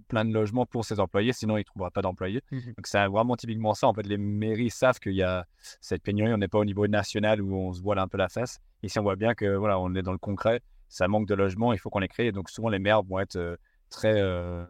plein 0.07 0.23
de 0.23 0.31
logements 0.31 0.65
pour 0.65 0.85
ses 0.85 0.99
employés, 0.99 1.33
sinon 1.33 1.57
il 1.57 1.61
ne 1.61 1.63
trouvera 1.63 1.89
pas 1.89 2.01
d'employés. 2.01 2.41
Mmh 2.51 2.57
Donc 2.77 2.87
c'est 2.87 3.05
vraiment 3.07 3.35
typiquement 3.35 3.73
ça. 3.73 3.87
En 3.87 3.93
fait, 3.93 4.05
les 4.05 4.17
mairies 4.17 4.69
savent 4.69 4.99
qu'il 4.99 5.13
y 5.13 5.23
a 5.23 5.45
cette 5.81 6.03
pénurie. 6.03 6.33
On 6.33 6.37
n'est 6.37 6.47
pas 6.47 6.59
au 6.59 6.65
niveau 6.65 6.87
national 6.87 7.41
où 7.41 7.55
on 7.55 7.73
se 7.73 7.81
voile 7.81 7.99
un 7.99 8.07
peu 8.07 8.17
la 8.17 8.29
face. 8.29 8.59
Ici, 8.83 8.99
on 8.99 9.03
voit 9.03 9.15
bien 9.15 9.33
que 9.33 9.55
voilà, 9.55 9.79
on 9.79 9.95
est 9.95 10.03
dans 10.03 10.11
le 10.11 10.19
concret. 10.19 10.61
Ça 10.87 11.07
manque 11.07 11.27
de 11.27 11.35
logements, 11.35 11.73
il 11.73 11.79
faut 11.79 11.89
qu'on 11.89 11.99
les 11.99 12.07
crée. 12.07 12.31
donc 12.31 12.49
souvent, 12.49 12.69
les 12.69 12.79
maires 12.79 13.03
vont 13.03 13.19
être 13.19 13.35
euh, 13.35 13.55
très, 13.89 14.15
euh, 14.15 14.65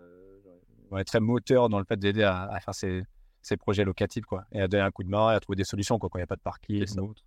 très 1.05 1.19
moteurs 1.19 1.69
dans 1.69 1.79
le 1.79 1.85
fait 1.85 1.97
d'aider 1.97 2.23
à, 2.23 2.57
faire 2.61 2.73
ces, 2.73 3.03
ces, 3.41 3.55
projets 3.55 3.85
locatifs 3.85 4.25
quoi, 4.25 4.43
et 4.51 4.61
à 4.61 4.67
donner 4.67 4.83
un 4.83 4.91
coup 4.91 5.03
de 5.03 5.09
main, 5.09 5.31
et 5.31 5.35
à 5.35 5.39
trouver 5.39 5.55
des 5.55 5.63
solutions 5.63 5.97
quoi, 5.97 6.09
quand 6.09 6.19
il 6.19 6.21
n'y 6.21 6.23
a 6.23 6.27
pas 6.27 6.35
de 6.35 6.41
parking 6.41 6.83
et 6.83 6.99
autres. 6.99 7.23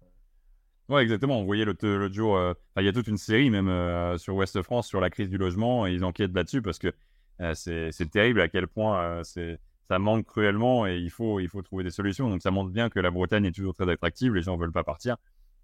Ouais, 0.88 1.02
exactement. 1.02 1.38
On 1.38 1.44
voyait 1.44 1.64
l'autre 1.64 2.10
jour, 2.12 2.36
euh, 2.36 2.54
il 2.76 2.84
y 2.84 2.88
a 2.88 2.92
toute 2.92 3.06
une 3.06 3.16
série 3.16 3.50
même 3.50 3.68
euh, 3.68 4.18
sur 4.18 4.34
Ouest 4.34 4.60
France 4.62 4.88
sur 4.88 5.00
la 5.00 5.10
crise 5.10 5.28
du 5.28 5.38
logement 5.38 5.86
et 5.86 5.92
ils 5.92 6.04
enquêtent 6.04 6.34
là-dessus 6.34 6.60
parce 6.60 6.78
que 6.78 6.92
euh, 7.40 7.54
c'est 7.54 8.10
terrible 8.10 8.40
à 8.40 8.48
quel 8.48 8.66
point 8.66 9.22
ça 9.24 9.98
manque 9.98 10.26
cruellement 10.26 10.86
et 10.86 10.96
il 10.98 11.10
faut, 11.10 11.40
trouver 11.62 11.84
des 11.84 11.90
solutions. 11.90 12.28
Donc 12.28 12.42
ça 12.42 12.50
montre 12.50 12.70
bien 12.70 12.90
que 12.90 13.00
la 13.00 13.10
Bretagne 13.10 13.44
est 13.44 13.52
toujours 13.52 13.74
très 13.74 13.90
attractive, 13.90 14.34
les 14.34 14.42
gens 14.42 14.56
veulent 14.56 14.72
pas 14.72 14.84
partir. 14.84 15.16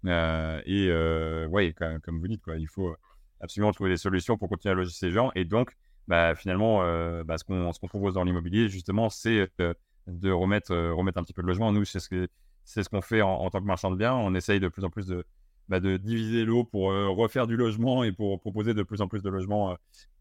et 0.05 0.91
ouais, 1.49 1.75
comme, 2.03 2.19
vous 2.19 2.27
dites, 2.27 2.43
il 2.57 2.67
faut 2.67 2.95
absolument 3.41 3.71
trouver 3.71 3.89
des 3.89 3.97
solutions 3.97 4.37
pour 4.37 4.49
continuer 4.49 4.71
à 4.71 4.75
loger 4.75 4.91
ces 4.91 5.11
gens. 5.11 5.31
Et 5.35 5.45
donc, 5.45 5.75
bah, 6.07 6.33
finalement, 6.33 6.79
bah, 7.23 7.37
ce 7.37 7.43
qu'on 7.43 7.71
qu'on 7.71 7.87
propose 7.87 8.13
dans 8.13 8.23
l'immobilier, 8.23 8.69
justement, 8.69 9.09
c'est 9.09 9.51
de 10.07 10.31
remettre, 10.31 10.75
remettre 10.75 11.19
un 11.19 11.23
petit 11.23 11.33
peu 11.33 11.41
de 11.41 11.47
logement. 11.47 11.71
Nous, 11.71 11.85
c'est 11.85 11.99
ce 11.99 12.09
que 12.09 12.29
c'est 12.69 12.83
ce 12.83 12.89
qu'on 12.89 13.01
fait 13.01 13.21
en, 13.21 13.49
tant 13.49 13.59
que 13.59 13.65
marchand 13.65 13.89
de 13.89 13.95
biens. 13.95 14.13
On 14.13 14.35
essaye 14.35 14.59
de 14.59 14.67
plus 14.67 14.83
en 14.83 14.89
plus 14.89 15.07
de, 15.07 15.25
bah, 15.69 15.79
de 15.79 15.97
diviser 15.97 16.45
l'eau 16.45 16.63
pour 16.63 16.91
refaire 16.91 17.47
du 17.47 17.57
logement 17.57 18.03
et 18.03 18.11
pour 18.11 18.39
proposer 18.39 18.75
de 18.75 18.83
plus 18.83 19.01
en 19.01 19.07
plus 19.07 19.23
de 19.23 19.29
logements 19.29 19.75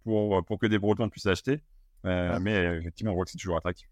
pour, 0.04 0.42
pour 0.44 0.58
que 0.58 0.66
des 0.66 0.78
Bretons 0.78 1.10
puissent 1.10 1.26
acheter. 1.26 1.60
Mais 2.04 2.78
effectivement, 2.78 3.12
on 3.12 3.14
voit 3.16 3.26
que 3.26 3.30
c'est 3.30 3.38
toujours 3.38 3.58
attractif. 3.58 3.88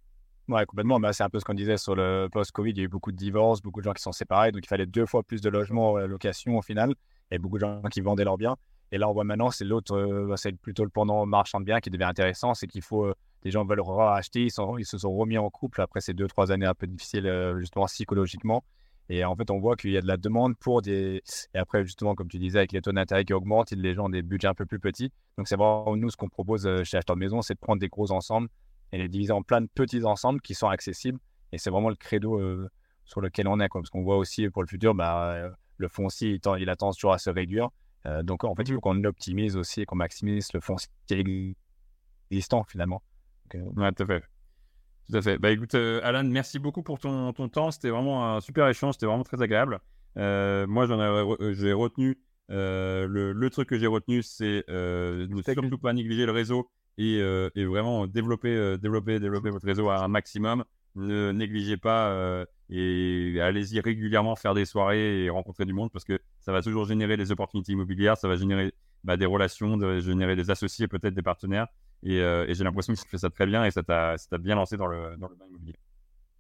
Ouais, 0.48 0.64
complètement. 0.64 1.00
Bah, 1.00 1.12
c'est 1.12 1.24
un 1.24 1.28
peu 1.28 1.40
ce 1.40 1.44
qu'on 1.44 1.54
disait 1.54 1.76
sur 1.76 1.94
le 1.96 2.28
post-Covid. 2.30 2.70
Il 2.70 2.78
y 2.78 2.80
a 2.80 2.84
eu 2.84 2.88
beaucoup 2.88 3.10
de 3.10 3.16
divorces, 3.16 3.60
beaucoup 3.60 3.80
de 3.80 3.84
gens 3.84 3.92
qui 3.92 4.02
sont 4.02 4.12
séparés. 4.12 4.52
Donc, 4.52 4.64
il 4.64 4.68
fallait 4.68 4.86
deux 4.86 5.04
fois 5.04 5.22
plus 5.22 5.40
de 5.40 5.50
logements 5.50 5.96
à 5.96 6.06
location 6.06 6.56
au 6.56 6.62
final. 6.62 6.94
Et 7.30 7.38
beaucoup 7.38 7.56
de 7.56 7.60
gens 7.60 7.82
qui 7.90 8.00
vendaient 8.00 8.24
leurs 8.24 8.38
biens. 8.38 8.56
Et 8.92 8.98
là, 8.98 9.08
on 9.08 9.12
voit 9.12 9.24
maintenant, 9.24 9.50
c'est 9.50 9.64
l'autre, 9.64 9.96
euh, 9.96 10.26
bah, 10.28 10.36
c'est 10.36 10.52
plutôt 10.52 10.84
le 10.84 10.90
pendant 10.90 11.26
marchand 11.26 11.58
de 11.58 11.64
biens 11.64 11.80
qui 11.80 11.90
devient 11.90 12.04
intéressant. 12.04 12.54
C'est 12.54 12.68
qu'il 12.68 12.82
faut, 12.82 13.12
euh, 13.46 13.48
des 13.48 13.50
gens 13.52 13.64
veulent 13.64 13.80
racheter, 13.80 14.44
ils, 14.44 14.50
sont, 14.50 14.78
ils 14.78 14.84
se 14.84 14.98
sont 14.98 15.14
remis 15.14 15.38
en 15.38 15.50
couple 15.50 15.80
après 15.80 16.00
ces 16.00 16.14
deux, 16.14 16.26
trois 16.26 16.52
années 16.52 16.66
un 16.66 16.74
peu 16.74 16.86
difficiles, 16.86 17.26
euh, 17.26 17.58
justement, 17.58 17.86
psychologiquement. 17.86 18.64
Et 19.08 19.24
en 19.24 19.36
fait, 19.36 19.50
on 19.50 19.60
voit 19.60 19.76
qu'il 19.76 19.92
y 19.92 19.96
a 19.96 20.00
de 20.00 20.06
la 20.06 20.16
demande 20.16 20.56
pour 20.56 20.82
des. 20.82 21.22
Et 21.54 21.58
après, 21.58 21.84
justement, 21.84 22.14
comme 22.16 22.28
tu 22.28 22.38
disais, 22.38 22.58
avec 22.58 22.72
les 22.72 22.82
taux 22.82 22.92
d'intérêt 22.92 23.24
qui 23.24 23.32
augmentent, 23.32 23.70
les 23.70 23.94
gens 23.94 24.06
ont 24.06 24.08
des 24.08 24.22
budgets 24.22 24.48
un 24.48 24.54
peu 24.54 24.66
plus 24.66 24.80
petits. 24.80 25.12
Donc, 25.38 25.46
c'est 25.46 25.56
vraiment 25.56 25.94
nous, 25.96 26.10
ce 26.10 26.16
qu'on 26.16 26.28
propose 26.28 26.68
chez 26.82 26.96
Acheteur 26.96 27.14
de 27.14 27.20
Maison, 27.20 27.40
c'est 27.40 27.54
de 27.54 27.60
prendre 27.60 27.80
des 27.80 27.88
gros 27.88 28.10
ensembles 28.10 28.48
et 28.92 28.98
les 28.98 29.08
diviser 29.08 29.32
en 29.32 29.42
plein 29.42 29.60
de 29.60 29.68
petits 29.72 30.04
ensembles 30.04 30.40
qui 30.40 30.54
sont 30.54 30.68
accessibles. 30.68 31.20
Et 31.52 31.58
c'est 31.58 31.70
vraiment 31.70 31.88
le 31.88 31.94
credo 31.94 32.40
sur 33.04 33.20
lequel 33.20 33.46
on 33.46 33.60
est. 33.60 33.68
Quoi. 33.68 33.80
Parce 33.80 33.90
qu'on 33.90 34.02
voit 34.02 34.16
aussi 34.16 34.48
pour 34.48 34.62
le 34.62 34.68
futur, 34.68 34.92
bah, 34.94 35.50
le 35.76 35.88
foncier, 35.88 36.30
il, 36.30 36.40
il 36.58 36.68
a 36.68 36.74
tendance 36.74 36.96
toujours 36.96 37.12
à 37.12 37.18
se 37.18 37.30
réduire. 37.30 37.70
Euh, 38.06 38.22
donc, 38.22 38.44
en 38.44 38.54
fait, 38.54 38.62
il 38.62 38.74
faut 38.74 38.80
qu'on 38.80 39.02
optimise 39.04 39.56
aussi 39.56 39.82
et 39.82 39.86
qu'on 39.86 39.96
maximise 39.96 40.52
le 40.52 40.60
foncier 40.60 40.88
existant 42.30 42.64
finalement. 42.64 43.02
Euh, 43.54 43.64
ouais, 43.76 43.92
tout 43.92 44.02
à 44.02 44.06
fait. 44.06 44.22
Tout 45.08 45.16
à 45.16 45.22
fait. 45.22 45.38
Bah 45.38 45.50
écoute, 45.50 45.74
euh, 45.74 46.00
Alan, 46.02 46.24
merci 46.24 46.58
beaucoup 46.58 46.82
pour 46.82 46.98
ton, 46.98 47.32
ton 47.32 47.48
temps. 47.48 47.70
C'était 47.70 47.90
vraiment 47.90 48.36
un 48.36 48.40
super 48.40 48.68
échange. 48.68 48.94
C'était 48.94 49.06
vraiment 49.06 49.22
très 49.22 49.40
agréable. 49.40 49.80
moi, 50.16 50.86
j'en 50.86 51.00
ai, 51.00 51.54
j'ai 51.54 51.72
retenu 51.72 52.18
le, 52.48 53.32
le, 53.32 53.50
truc 53.50 53.68
que 53.68 53.78
j'ai 53.78 53.86
retenu, 53.86 54.22
c'est 54.22 54.64
ne 54.68 55.42
surtout 55.42 55.78
pas 55.78 55.92
négliger 55.92 56.26
le 56.26 56.32
réseau 56.32 56.70
et, 56.98 57.18
et 57.18 57.64
vraiment 57.64 58.06
développer, 58.06 58.76
développer, 58.78 59.20
développer 59.20 59.50
votre 59.50 59.66
réseau 59.66 59.88
à 59.88 60.04
un 60.04 60.08
maximum. 60.08 60.64
Ne 60.96 61.30
négligez 61.30 61.76
pas 61.76 62.46
et 62.68 63.38
allez-y 63.40 63.80
régulièrement 63.80 64.34
faire 64.34 64.54
des 64.54 64.64
soirées 64.64 65.24
et 65.24 65.30
rencontrer 65.30 65.64
du 65.64 65.72
monde 65.72 65.90
parce 65.92 66.04
que 66.04 66.18
ça 66.40 66.52
va 66.52 66.62
toujours 66.62 66.84
générer 66.84 67.16
des 67.16 67.30
opportunités 67.30 67.72
immobilières, 67.72 68.16
ça 68.16 68.26
va 68.26 68.36
générer 68.36 68.74
bah, 69.04 69.16
des 69.16 69.26
relations, 69.26 69.76
de, 69.76 70.00
générer 70.00 70.34
des 70.34 70.50
associés, 70.50 70.88
peut-être 70.88 71.14
des 71.14 71.22
partenaires. 71.22 71.68
Et, 72.02 72.20
euh, 72.20 72.46
j'ai 72.48 72.64
l'impression 72.64 72.94
que 72.94 73.00
tu 73.00 73.08
fais 73.08 73.18
ça 73.18 73.30
très 73.30 73.46
bien 73.46 73.64
et 73.64 73.70
ça 73.70 73.82
t'a 73.82 74.16
bien 74.38 74.54
lancé 74.54 74.76
dans 74.76 74.86
le, 74.86 75.16
dans 75.16 75.28
le 75.28 75.36
immobilier. 75.48 75.74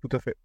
Tout 0.00 0.16
à 0.16 0.20
fait. 0.20 0.36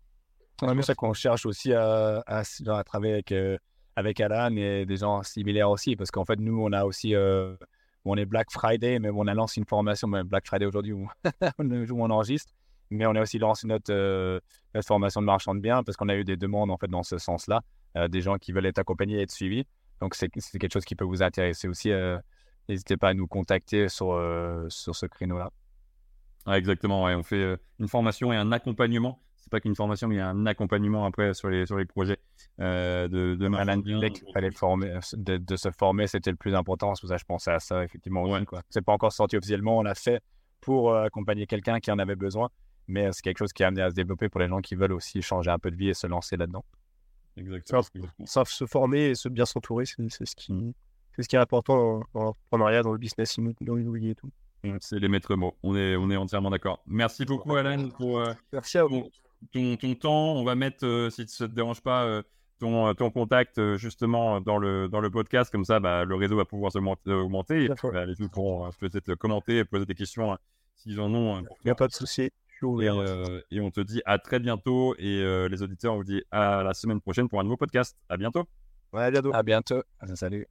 C'est 0.59 0.81
ça 0.83 0.95
qu'on 0.95 1.13
cherche 1.13 1.45
aussi 1.45 1.73
à, 1.73 2.23
à, 2.27 2.43
à 2.67 2.83
travailler 2.83 3.13
avec, 3.13 3.31
euh, 3.31 3.57
avec 3.95 4.19
Alan 4.19 4.55
et 4.55 4.85
des 4.85 4.97
gens 4.97 5.23
similaires 5.23 5.69
aussi 5.69 5.95
parce 5.95 6.11
qu'en 6.11 6.25
fait, 6.25 6.39
nous, 6.39 6.61
on 6.61 6.71
a 6.71 6.85
aussi. 6.85 7.15
Euh, 7.15 7.55
on 8.03 8.17
est 8.17 8.25
Black 8.25 8.49
Friday, 8.49 8.97
mais 8.97 9.09
on 9.13 9.27
a 9.27 9.33
lancé 9.35 9.59
une 9.59 9.67
formation, 9.67 10.07
Black 10.07 10.47
Friday 10.47 10.65
aujourd'hui 10.65 10.93
où, 10.93 11.07
où 11.59 12.03
on 12.03 12.09
enregistre 12.09 12.51
mais 12.91 13.05
on 13.05 13.15
a 13.15 13.21
aussi 13.21 13.39
lancé 13.39 13.67
euh, 13.89 14.39
notre, 14.73 14.87
formation 14.87 15.21
de 15.21 15.25
marchand 15.25 15.55
de 15.55 15.61
biens 15.61 15.81
parce 15.83 15.97
qu'on 15.97 16.09
a 16.09 16.15
eu 16.15 16.23
des 16.23 16.37
demandes 16.37 16.69
en 16.69 16.77
fait 16.77 16.89
dans 16.89 17.03
ce 17.03 17.17
sens-là, 17.17 17.61
euh, 17.97 18.07
des 18.07 18.21
gens 18.21 18.37
qui 18.37 18.51
veulent 18.51 18.65
être 18.65 18.79
accompagnés 18.79 19.19
et 19.19 19.21
être 19.21 19.31
suivis. 19.31 19.65
Donc 20.01 20.13
c'est 20.13 20.29
quelque 20.29 20.73
chose 20.73 20.85
qui 20.85 20.95
peut 20.95 21.05
vous 21.05 21.23
intéresser 21.23 21.67
aussi. 21.67 21.91
Euh, 22.69 22.73
n'hésitez 22.73 22.97
pas 22.97 23.09
à 23.09 23.13
nous 23.13 23.27
contacter 23.27 23.89
sur, 23.89 24.19
sur 24.69 24.95
ce 24.95 25.05
créneau-là. 25.05 25.51
exactement, 26.47 27.03
ouais. 27.03 27.15
on 27.15 27.23
fait 27.23 27.57
une 27.79 27.87
formation 27.87 28.31
et 28.31 28.37
un 28.37 28.51
accompagnement. 28.51 29.21
C'est 29.37 29.49
pas 29.49 29.59
qu'une 29.59 29.75
formation, 29.75 30.07
mais 30.07 30.15
il 30.15 30.19
y 30.19 30.21
a 30.21 30.29
un 30.29 30.45
accompagnement 30.45 31.05
après 31.05 31.33
sur 31.33 31.49
les, 31.49 31.65
sur 31.65 31.77
les 31.77 31.85
projets 31.85 32.19
de, 32.59 33.07
de 33.07 33.37
de, 33.37 35.37
de, 35.37 35.55
se 35.55 35.71
former, 35.71 36.07
c'était 36.07 36.31
le 36.31 36.37
plus 36.37 36.53
important. 36.53 36.93
C'est 36.95 37.01
pour 37.01 37.09
ça 37.09 37.15
que 37.15 37.21
je 37.21 37.25
pensais 37.25 37.51
à 37.51 37.59
ça, 37.59 37.83
effectivement. 37.83 38.23
Ouais. 38.23 38.43
C'est 38.69 38.83
pas 38.83 38.93
encore 38.93 39.11
sorti 39.11 39.35
officiellement, 39.35 39.79
on 39.79 39.81
l'a 39.81 39.95
fait 39.95 40.21
pour 40.61 40.95
accompagner 40.95 41.47
quelqu'un 41.47 41.79
qui 41.79 41.91
en 41.91 41.97
avait 41.97 42.15
besoin 42.15 42.49
mais 42.91 43.11
c'est 43.11 43.21
quelque 43.21 43.39
chose 43.39 43.53
qui 43.53 43.63
est 43.63 43.65
amené 43.65 43.81
à 43.81 43.89
se 43.89 43.95
développer 43.95 44.29
pour 44.29 44.41
les 44.41 44.47
gens 44.47 44.59
qui 44.59 44.75
veulent 44.75 44.93
aussi 44.93 45.21
changer 45.21 45.49
un 45.49 45.59
peu 45.59 45.71
de 45.71 45.75
vie 45.75 45.89
et 45.89 45.93
se 45.93 46.07
lancer 46.07 46.37
là-dedans. 46.37 46.63
Exactement. 47.37 48.07
Ça, 48.25 48.43
se 48.45 48.65
former 48.65 49.11
et 49.11 49.15
se 49.15 49.29
bien 49.29 49.45
s'entourer, 49.45 49.85
c'est 49.85 50.25
ce 50.25 50.35
qui, 50.35 50.75
c'est 51.15 51.23
ce 51.23 51.29
qui 51.29 51.35
est 51.35 51.39
important 51.39 51.75
dans 52.13 52.19
l'entrepreneuriat, 52.19 52.83
dans 52.83 52.91
le 52.91 52.97
business 52.97 53.37
immobilier 53.37 54.11
et 54.11 54.15
tout. 54.15 54.29
C'est 54.79 54.99
les 54.99 55.07
maîtres 55.07 55.35
mots. 55.35 55.55
On 55.63 55.75
est, 55.75 55.95
on 55.95 56.09
est 56.11 56.15
entièrement 56.15 56.51
d'accord. 56.51 56.83
Merci 56.85 57.25
beaucoup, 57.25 57.55
Alan, 57.55 57.89
pour 57.89 58.19
euh, 58.19 58.33
Merci 58.53 58.77
à 58.77 58.85
vous. 58.85 59.09
Ton, 59.51 59.75
ton, 59.75 59.95
temps. 59.95 60.35
On 60.35 60.43
va 60.43 60.53
mettre, 60.53 60.85
euh, 60.85 61.09
si 61.09 61.27
ça 61.27 61.45
ne 61.45 61.49
te 61.49 61.55
dérange 61.55 61.81
pas, 61.81 62.05
euh, 62.05 62.21
ton, 62.59 62.93
ton 62.93 63.09
contact 63.09 63.75
justement 63.77 64.39
dans 64.39 64.59
le, 64.59 64.87
dans 64.87 64.99
le 64.99 65.09
podcast. 65.09 65.51
Comme 65.51 65.65
ça, 65.65 65.79
bah, 65.79 66.05
le 66.05 66.15
réseau 66.15 66.37
va 66.37 66.45
pouvoir 66.45 66.71
se 66.71 66.77
augmenter. 66.77 67.65
Et 67.65 67.69
bah, 67.69 68.05
les 68.05 68.13
gens 68.13 68.27
pourront 68.27 68.69
peut-être 68.79 69.15
commenter, 69.15 69.65
poser 69.65 69.87
des 69.87 69.95
questions 69.95 70.31
hein, 70.31 70.37
s'ils 70.75 70.99
en 70.99 71.11
ont. 71.13 71.39
Il 71.39 71.65
n'y 71.65 71.71
a 71.71 71.75
pas 71.75 71.87
de 71.87 71.93
souci. 71.93 72.29
Euh, 72.63 73.41
et, 73.51 73.59
on 73.59 73.71
te 73.71 73.81
dit 73.81 74.01
à 74.05 74.17
très 74.19 74.39
bientôt. 74.39 74.95
Et 74.97 75.21
euh, 75.21 75.47
les 75.49 75.61
auditeurs, 75.61 75.93
on 75.93 75.97
vous 75.97 76.03
dit 76.03 76.23
à 76.31 76.63
la 76.63 76.73
semaine 76.73 77.01
prochaine 77.01 77.27
pour 77.27 77.39
un 77.39 77.43
nouveau 77.43 77.57
podcast. 77.57 77.97
À 78.09 78.17
bientôt. 78.17 78.45
Ouais, 78.93 79.03
à 79.03 79.11
bientôt. 79.11 79.33
À 79.33 79.43
bientôt. 79.43 79.83
Salut. 80.15 80.47